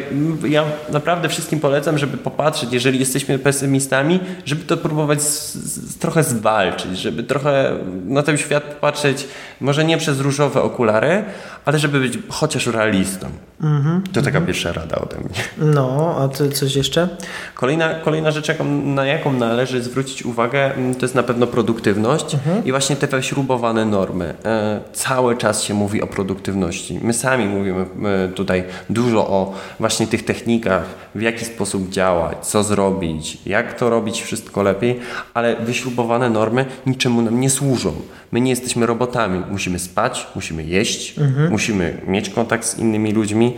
[0.48, 6.22] ja naprawdę wszystkim polecam, żeby popatrzeć, jeżeli jesteśmy pesymistami, żeby to próbować z, z, trochę
[6.22, 9.28] zwalczyć, żeby trochę na ten świat patrzeć,
[9.60, 11.24] może nie przez różowe okulary,
[11.64, 13.26] ale żeby być chociaż realistą.
[13.60, 14.46] Mm-hmm, to taka mm-hmm.
[14.46, 15.72] pierwsza rada ode mnie.
[15.74, 17.08] No, a ty coś jeszcze?
[17.54, 22.24] Kolejna, kolejna rzecz, jaką, na jaką należy zwrócić uwagę, mm, to jest na pewno produktywność
[22.24, 22.66] mm-hmm.
[22.66, 24.34] i właśnie te wyśrubowane normy.
[24.44, 27.00] E, cały czas się mówi o produktywności.
[27.02, 30.84] My sami mówimy e, tutaj dużo o właśnie tych technikach,
[31.14, 35.00] w jaki sposób działać, co zrobić, jak to robić wszystko lepiej,
[35.34, 37.92] ale wyśrubowane normy niczemu nam nie służą.
[38.32, 39.42] My nie jesteśmy robotami.
[39.50, 41.50] Musimy spać, musimy jeść, mhm.
[41.50, 43.54] musimy mieć kontakt z innymi ludźmi.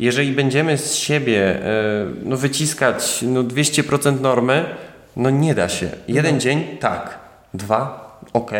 [0.00, 4.64] Jeżeli będziemy z siebie e, no, wyciskać no, 200% normy,
[5.16, 5.88] no nie da się.
[6.08, 6.40] Jeden no.
[6.40, 7.23] dzień tak,
[7.54, 8.50] dwa ok,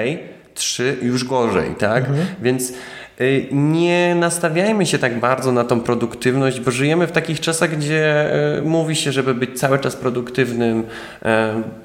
[0.54, 2.08] trzy już gorzej, tak?
[2.08, 2.26] Mhm.
[2.42, 2.72] Więc
[3.20, 8.30] Y, nie nastawiajmy się tak bardzo na tą produktywność, bo żyjemy w takich czasach, gdzie
[8.58, 11.26] y, mówi się, żeby być cały czas produktywnym y,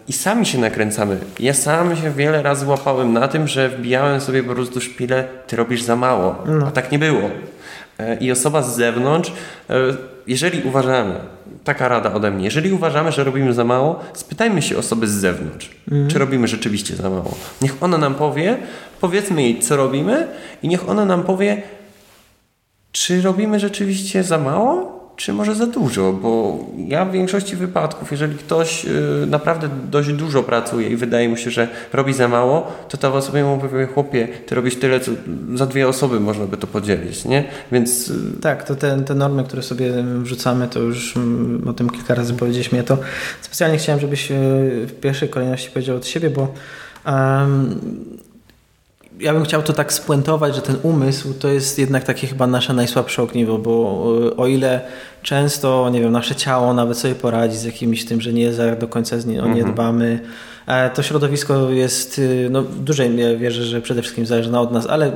[0.07, 1.17] i sami się nakręcamy.
[1.39, 5.55] Ja sam się wiele razy łapałem na tym, że wbijałem sobie po prostu szpilę, ty
[5.55, 6.67] robisz za mało, no.
[6.67, 7.29] a tak nie było.
[8.19, 9.31] I osoba z zewnątrz,
[10.27, 11.15] jeżeli uważamy,
[11.63, 15.69] taka rada ode mnie, jeżeli uważamy, że robimy za mało, spytajmy się osoby z zewnątrz,
[15.91, 16.07] mm.
[16.07, 17.35] czy robimy rzeczywiście za mało.
[17.61, 18.57] Niech ona nam powie,
[19.01, 20.27] powiedzmy jej, co robimy
[20.63, 21.61] i niech ona nam powie,
[22.91, 28.35] czy robimy rzeczywiście za mało, czy może za dużo, bo ja w większości wypadków, jeżeli
[28.35, 32.97] ktoś y, naprawdę dość dużo pracuje i wydaje mu się, że robi za mało, to
[32.97, 35.11] ta osoba mu powie, chłopie, ty robisz tyle, co
[35.55, 37.43] za dwie osoby można by to podzielić, nie?
[37.71, 38.09] Więc...
[38.09, 42.15] Y, tak, to te, te normy, które sobie wrzucamy, to już mm, o tym kilka
[42.15, 42.77] razy powiedzieliśmy.
[42.77, 42.97] Ja to
[43.41, 44.35] specjalnie chciałem, żebyś y,
[44.87, 46.53] w pierwszej kolejności powiedział od siebie, bo
[47.05, 47.79] um,
[49.19, 52.73] ja bym chciał to tak spuentować, że ten umysł to jest jednak takie chyba nasze
[52.73, 54.03] najsłabsze ogniwo, bo
[54.37, 54.81] o ile
[55.23, 58.87] często, nie wiem, nasze ciało nawet sobie poradzi z jakimś tym, że nie za do
[58.87, 59.73] końca z nie, o nie mhm.
[59.73, 60.19] dbamy,
[60.67, 64.71] e, to środowisko jest, y, no w dużej mierze wierzę, że przede wszystkim zależy od
[64.71, 65.11] nas, ale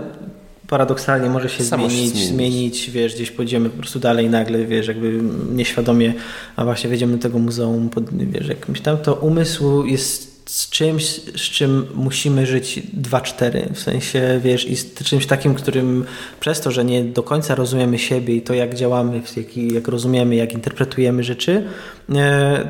[0.68, 4.88] paradoksalnie może się zmienić, się zmienić, zmienić, wiesz, gdzieś pójdziemy po prostu dalej nagle, wiesz,
[4.88, 5.20] jakby
[5.52, 6.13] nieświadomie,
[6.56, 11.04] a właśnie wejdziemy do tego muzeum, pod, wiesz, jakimś tam, to umysł jest z czymś,
[11.36, 13.74] z czym musimy żyć 2-4.
[13.74, 16.06] W sensie, wiesz, i z czymś takim, którym
[16.40, 20.36] przez to, że nie do końca rozumiemy siebie i to, jak działamy, jak, jak rozumiemy,
[20.36, 21.64] jak interpretujemy rzeczy,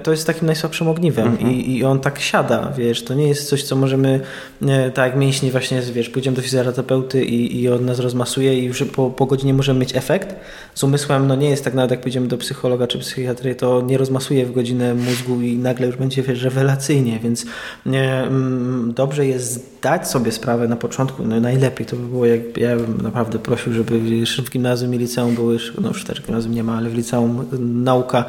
[0.04, 1.52] to jest takim najsłabszym ogniwem mhm.
[1.52, 4.20] I, i on tak siada, wiesz, to nie jest coś, co możemy,
[4.68, 8.64] e, tak jak mięśnie właśnie, wiesz, pójdziemy do fizjoterapeuty i, i on nas rozmasuje i
[8.64, 10.36] już po, po godzinie możemy mieć efekt.
[10.76, 13.98] Z umysłem, no nie jest tak nawet jak pójdziemy do psychologa czy psychiatry, to nie
[13.98, 17.46] rozmasuje w godzinę mózgu i nagle już będzie, wiesz, rewelacyjnie, więc
[17.86, 22.76] Mm, dobrze jest zdać sobie sprawę na początku, no najlepiej to by było, jak ja
[22.76, 24.00] bym naprawdę prosił, żeby
[24.46, 27.46] w gimnazjum i liceum były, no już też gimnazjum nie ma, ale w liceum
[27.84, 28.26] nauka,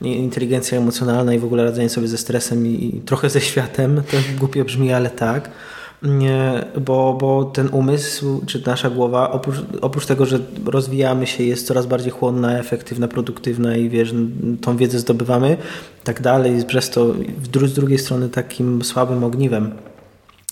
[0.00, 4.64] inteligencja emocjonalna i w ogóle radzenie sobie ze stresem i, trochę ze światem, to głupio
[4.64, 5.50] brzmi, ale tak
[6.80, 11.86] bo, bo ten umysł, czy nasza głowa, oprócz, oprócz tego, że rozwijamy się, jest coraz
[11.86, 14.14] bardziej chłonna, efektywna, produktywna i wiesz,
[14.60, 15.56] tą wiedzę zdobywamy,
[16.04, 17.14] tak dalej, przez to
[17.66, 19.72] z drugiej strony takim słabym ogniwem.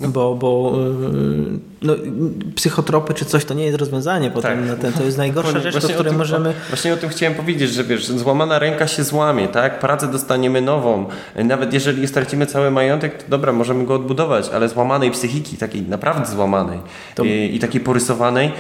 [0.01, 1.95] Bo, bo y, no,
[2.55, 4.69] psychotropy czy coś to nie jest rozwiązanie potem tak.
[4.69, 6.55] na ten, to jest najgorsza rzecz, do której tym, możemy...
[6.69, 9.81] Właśnie o tym chciałem powiedzieć, że wiesz, złamana ręka się złamie, tak?
[9.81, 11.07] Pracę dostaniemy nową.
[11.37, 16.31] Nawet jeżeli stracimy cały majątek, to dobra, możemy go odbudować, ale złamanej psychiki, takiej naprawdę
[16.31, 16.79] złamanej
[17.15, 17.25] to...
[17.25, 18.53] i, i takiej porysowanej,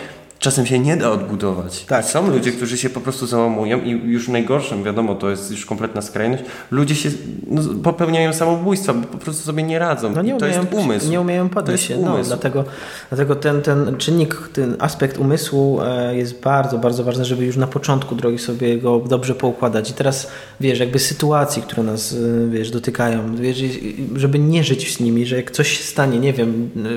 [0.46, 1.84] czasem się nie da odbudować.
[1.84, 5.66] Tak, Są ludzie, którzy się po prostu załamują i już najgorszym, wiadomo, to jest już
[5.66, 7.10] kompletna skrajność, ludzie się
[7.46, 10.12] no, popełniają samobójstwa, bo po prostu sobie nie radzą.
[10.12, 11.10] No nie to umieją, jest umysł.
[11.10, 11.98] Nie umieją podejść się.
[11.98, 12.64] No, dlatego
[13.08, 17.66] dlatego ten, ten czynnik, ten aspekt umysłu e, jest bardzo, bardzo ważny, żeby już na
[17.66, 19.90] początku drogi sobie go dobrze poukładać.
[19.90, 20.28] I teraz,
[20.60, 23.62] wiesz, jakby sytuacji, które nas, e, wiesz, dotykają, wiesz,
[24.16, 26.88] żeby nie żyć z nimi, że jak coś się stanie, nie wiem, e,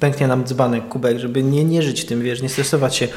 [0.00, 3.08] pęknie nam dzbanek, kubek, żeby nie, nie żyć tym, wiesz, nie stresować się.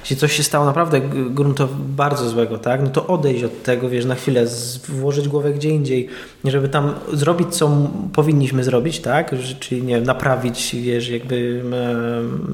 [0.00, 4.04] Jeśli coś się stało naprawdę gruntowo bardzo złego, tak, no to odejść od tego, wiesz,
[4.04, 4.46] na chwilę,
[4.88, 6.08] włożyć głowę gdzie indziej,
[6.44, 11.62] żeby tam zrobić, co powinniśmy zrobić, tak, czyli, nie wiem, naprawić, wiesz, jakby,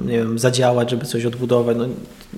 [0.06, 1.86] nie wiem, zadziałać, żeby coś odbudować, no,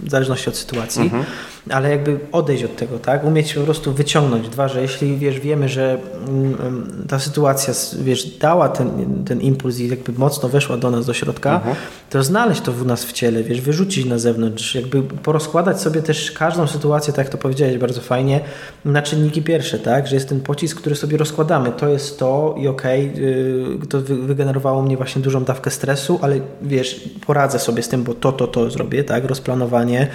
[0.02, 1.24] w zależności od sytuacji, mhm.
[1.70, 4.48] ale jakby odejść od tego, tak, umieć po prostu wyciągnąć.
[4.48, 9.88] Dwa, że jeśli, wiesz, wiemy, że mm, ta sytuacja, wiesz, dała ten, ten impuls i
[9.88, 11.76] jakby mocno weszła do nas, do środka, mhm.
[12.10, 16.32] to znaleźć to w nas w ciele, wiesz, wyrzucić na zewnątrz, jakby porozkładać sobie też
[16.32, 18.40] każdą sytuację, tak jak to powiedziałeś bardzo fajnie,
[18.84, 22.68] na czynniki pierwsze, tak, że jest ten pocisk, który sobie rozkładamy, to jest to i
[22.68, 28.02] okej, okay, to wygenerowało mnie właśnie dużą dawkę stresu, ale wiesz, poradzę sobie z tym,
[28.02, 30.08] bo to, to, to zrobię, tak, rozplanowanie, e,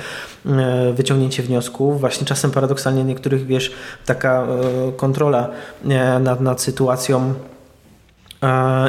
[0.94, 3.72] wyciągnięcie wniosków, właśnie czasem paradoksalnie niektórych, wiesz,
[4.06, 5.50] taka e, kontrola
[5.90, 7.34] e, nad, nad sytuacją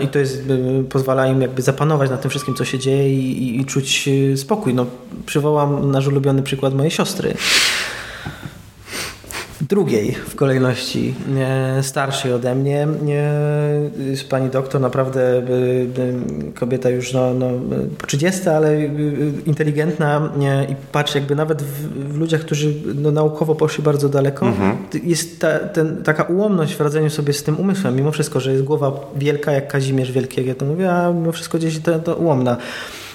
[0.03, 0.43] i to jest,
[0.91, 4.75] pozwala im jakby zapanować nad tym wszystkim, co się dzieje i, i, i czuć spokój.
[4.75, 4.87] No,
[5.27, 7.35] przywołam nasz ulubiony przykład mojej siostry
[9.61, 11.15] drugiej w kolejności,
[11.83, 12.89] starszej ode mnie.
[14.29, 15.43] Pani doktor, naprawdę
[16.55, 17.51] kobieta już no, no,
[17.99, 18.85] po 30, ale
[19.47, 20.33] inteligentna
[20.69, 24.77] i patrz jakby nawet w, w ludziach, którzy no, naukowo poszli bardzo daleko, mhm.
[25.05, 28.65] jest ta, ten, taka ułomność w radzeniu sobie z tym umysłem, mimo wszystko, że jest
[28.65, 32.57] głowa wielka jak Kazimierz Wielkiego, ja to mówię, a mimo wszystko gdzieś to, to ułomna.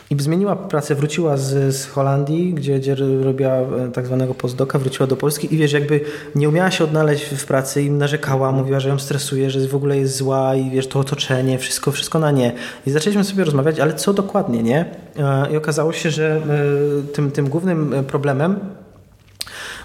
[0.09, 5.07] I zmieniła pracę, wróciła z, z Holandii, gdzie, gdzie robiła e, tak zwanego postdoka, wróciła
[5.07, 6.01] do Polski i wiesz, jakby
[6.35, 9.97] nie umiała się odnaleźć w pracy i narzekała, mówiła, że ją stresuje, że w ogóle
[9.97, 12.51] jest zła i wiesz, to otoczenie, wszystko, wszystko na nie.
[12.87, 14.85] I zaczęliśmy sobie rozmawiać, ale co dokładnie, nie?
[15.17, 18.59] E, I okazało się, że e, tym, tym głównym problemem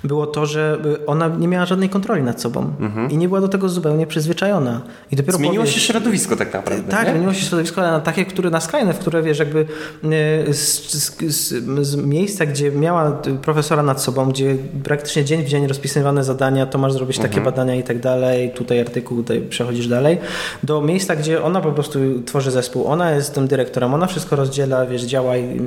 [0.05, 3.11] było to, że ona nie miała żadnej kontroli nad sobą mhm.
[3.11, 4.81] i nie była do tego zupełnie przyzwyczajona.
[5.13, 5.73] I dopiero Zmieniło powie...
[5.73, 6.91] się środowisko tak naprawdę.
[6.91, 7.13] Tak, nie?
[7.13, 9.67] zmieniło się środowisko, ale na takie, które na skrajne, w które wiesz, jakby
[10.05, 11.55] e, z, z,
[11.87, 16.79] z, miejsca, gdzie miała profesora nad sobą, gdzie praktycznie dzień w dzień rozpisywane zadania, to
[16.79, 17.33] masz zrobić mhm.
[17.33, 20.19] takie badania i tak dalej, tutaj artykuł, tutaj przechodzisz dalej,
[20.63, 24.87] do miejsca, gdzie ona po prostu tworzy zespół, ona jest tym dyrektorem, ona wszystko rozdziela,
[24.87, 25.61] wiesz, działa i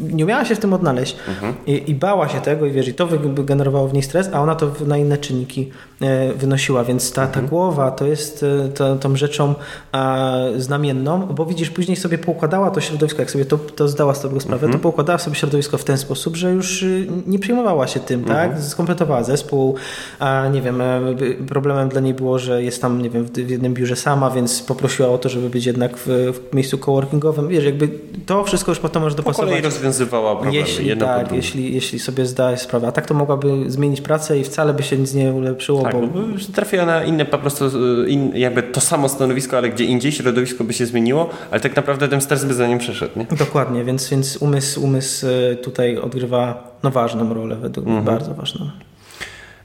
[0.00, 1.54] nie umiała się w tym odnaleźć mhm.
[1.66, 4.40] I, i bała się tego i wiesz, i to generowało generowało w niej stres, a
[4.40, 5.70] ona to na inne czynniki
[6.36, 9.54] wynosiła, więc ta, ta głowa to jest to, tą rzeczą
[10.56, 14.40] znamienną, bo widzisz, później sobie poukładała to środowisko, jak sobie to, to zdała z tego
[14.40, 16.84] sprawę, to poukładała sobie środowisko w ten sposób, że już
[17.26, 18.60] nie przejmowała się tym, tak?
[18.60, 19.74] Skompletowała zespół,
[20.18, 20.82] a nie wiem,
[21.48, 25.08] problemem dla niej było, że jest tam, nie wiem, w jednym biurze sama, więc poprosiła
[25.08, 27.48] o to, żeby być jednak w, w miejscu coworkingowym.
[27.48, 27.88] Wiesz, jakby
[28.26, 29.46] to wszystko już potem może dopasować.
[29.46, 30.56] Po kolei rozwiązywała problemy.
[30.56, 32.88] Jeśli, tak, jeśli, jeśli sobie zdaje sprawę.
[32.88, 35.82] A tak to mogłaby zmienić pracę i wcale by się nic nie ulepszyło.
[35.82, 36.00] Tak, bo...
[36.00, 36.22] No,
[36.54, 37.64] trafiła na inne po prostu,
[38.06, 42.08] in, jakby to samo stanowisko, ale gdzie indziej środowisko by się zmieniło, ale tak naprawdę
[42.08, 43.18] ten stres by za nim przeszedł.
[43.18, 43.26] Nie?
[43.36, 48.16] Dokładnie, więc, więc umysł, umysł y, tutaj odgrywa no, ważną rolę, według mnie mhm.
[48.18, 48.70] bardzo ważną.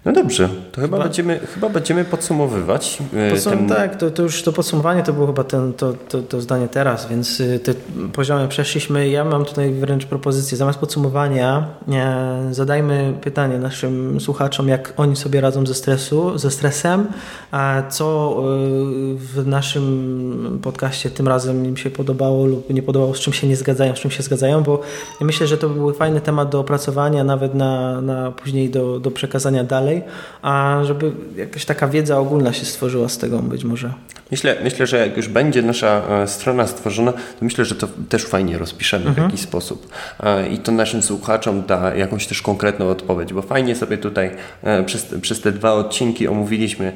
[0.06, 2.98] No dobrze, to chyba, chyba, będziemy, chyba będziemy podsumowywać.
[3.14, 3.70] E, Podsum ten...
[3.70, 7.08] Tak, to, to, już to podsumowanie to było chyba ten, to, to, to zdanie teraz,
[7.10, 7.74] więc y, te
[8.14, 9.10] poziomy przeszliśmy.
[9.10, 15.42] Ja mam tutaj wręcz propozycję, zamiast podsumowania e, zadajmy pytanie naszym słuchaczom, jak oni sobie
[15.42, 17.08] radzą ze, stresu, ze stresem,
[17.52, 23.20] a co y, w naszym podcaście tym razem im się podobało lub nie podobało, z
[23.20, 24.82] czym się nie zgadzają, z czym się zgadzają, bo
[25.22, 29.64] myślę, że to był fajny temat do opracowania, nawet na, na później do, do przekazania
[29.64, 33.94] dalej dalej, a żeby jakaś taka wiedza ogólna się stworzyła z tego być może.
[34.32, 38.26] Myślę, myślę że jak już będzie nasza e, strona stworzona, to myślę, że to też
[38.26, 39.28] fajnie rozpiszemy mhm.
[39.28, 39.90] w jakiś sposób
[40.20, 44.32] e, i to naszym słuchaczom da jakąś też konkretną odpowiedź, bo fajnie sobie tutaj
[44.64, 46.94] e, przez, przez te dwa odcinki omówiliśmy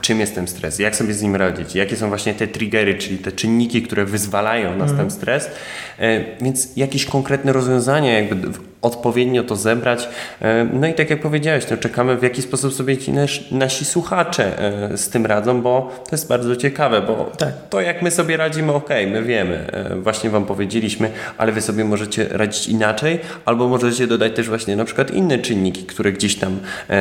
[0.00, 3.18] czym jest ten stres, jak sobie z nim radzić, jakie są właśnie te triggery, czyli
[3.18, 4.98] te czynniki, które wyzwalają nas mhm.
[4.98, 5.50] ten stres,
[6.40, 8.48] więc jakieś konkretne rozwiązania jakby
[8.82, 10.08] odpowiednio to zebrać.
[10.42, 13.12] E, no i tak jak powiedziałeś, no czekamy w jaki sposób sobie ci
[13.50, 14.58] nasi słuchacze
[14.92, 17.52] e, z tym radzą, bo to jest bardzo ciekawe, bo tak.
[17.70, 21.84] to jak my sobie radzimy, ok, my wiemy, e, właśnie Wam powiedzieliśmy, ale Wy sobie
[21.84, 26.58] możecie radzić inaczej, albo możecie dodać też właśnie na przykład inne czynniki, które gdzieś tam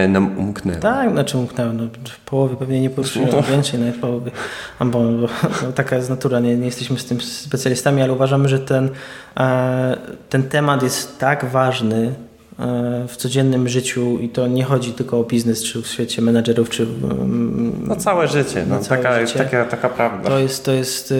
[0.09, 0.79] nam umknęły.
[0.79, 1.83] Tak, znaczy umknęły, no
[2.25, 3.41] połowy pewnie nie poruszyłem, no.
[3.51, 4.31] więcej nawet połowy,
[4.79, 5.27] bo, bo,
[5.61, 8.89] bo taka jest natura, nie, nie jesteśmy z tym specjalistami, ale uważamy, że ten,
[10.29, 12.13] ten temat jest tak ważny,
[12.59, 16.69] e, w codziennym życiu i to nie chodzi tylko o biznes, czy w świecie menedżerów,
[16.69, 16.87] czy...
[17.87, 19.39] No całe życie, no, całe taka, życie.
[19.39, 20.29] Taka, taka prawda.
[20.29, 21.13] To jest, to jest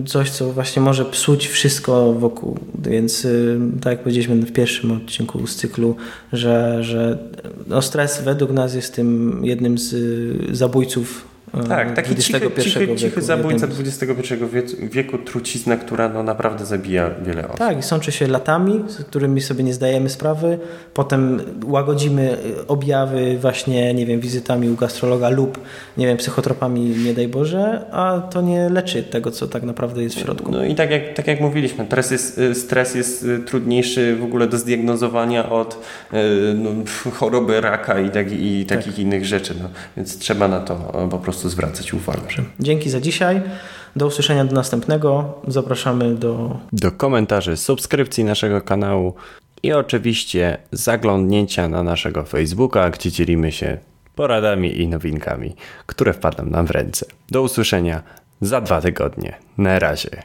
[0.00, 3.28] e, coś, co właśnie może psuć wszystko wokół, więc e,
[3.80, 5.96] tak jak powiedzieliśmy w pierwszym odcinku z cyklu,
[6.32, 7.18] że, że
[7.66, 9.96] no stres według nas jest tym jednym z
[10.56, 11.27] zabójców
[11.68, 14.34] tak, taki cichy, cichy, cichy zabójca XXI
[14.82, 17.58] wieku, trucizna, która no naprawdę zabija wiele osób.
[17.58, 20.58] Tak, i sączy się latami, z którymi sobie nie zdajemy sprawy,
[20.94, 22.38] potem łagodzimy
[22.68, 25.58] objawy właśnie, nie wiem, wizytami u gastrologa lub,
[25.96, 30.16] nie wiem, psychotropami, nie daj Boże, a to nie leczy tego, co tak naprawdę jest
[30.16, 30.52] w środku.
[30.52, 34.58] No i tak jak, tak jak mówiliśmy, stres jest, stres jest trudniejszy w ogóle do
[34.58, 35.78] zdiagnozowania od
[36.12, 36.18] e,
[36.54, 36.70] no,
[37.12, 38.98] choroby raka i, tak, i takich tak.
[38.98, 39.68] innych rzeczy, no.
[39.96, 40.74] więc trzeba na to
[41.10, 42.28] po prostu prostu zwracać uwagę.
[42.60, 43.42] Dzięki za dzisiaj.
[43.96, 45.34] Do usłyszenia do następnego.
[45.46, 46.58] Zapraszamy do...
[46.72, 49.14] Do komentarzy, subskrypcji naszego kanału
[49.62, 53.78] i oczywiście zaglądnięcia na naszego Facebooka, gdzie dzielimy się
[54.14, 55.54] poradami i nowinkami,
[55.86, 57.06] które wpadną nam w ręce.
[57.30, 58.02] Do usłyszenia
[58.40, 59.34] za dwa tygodnie.
[59.58, 60.22] Na razie.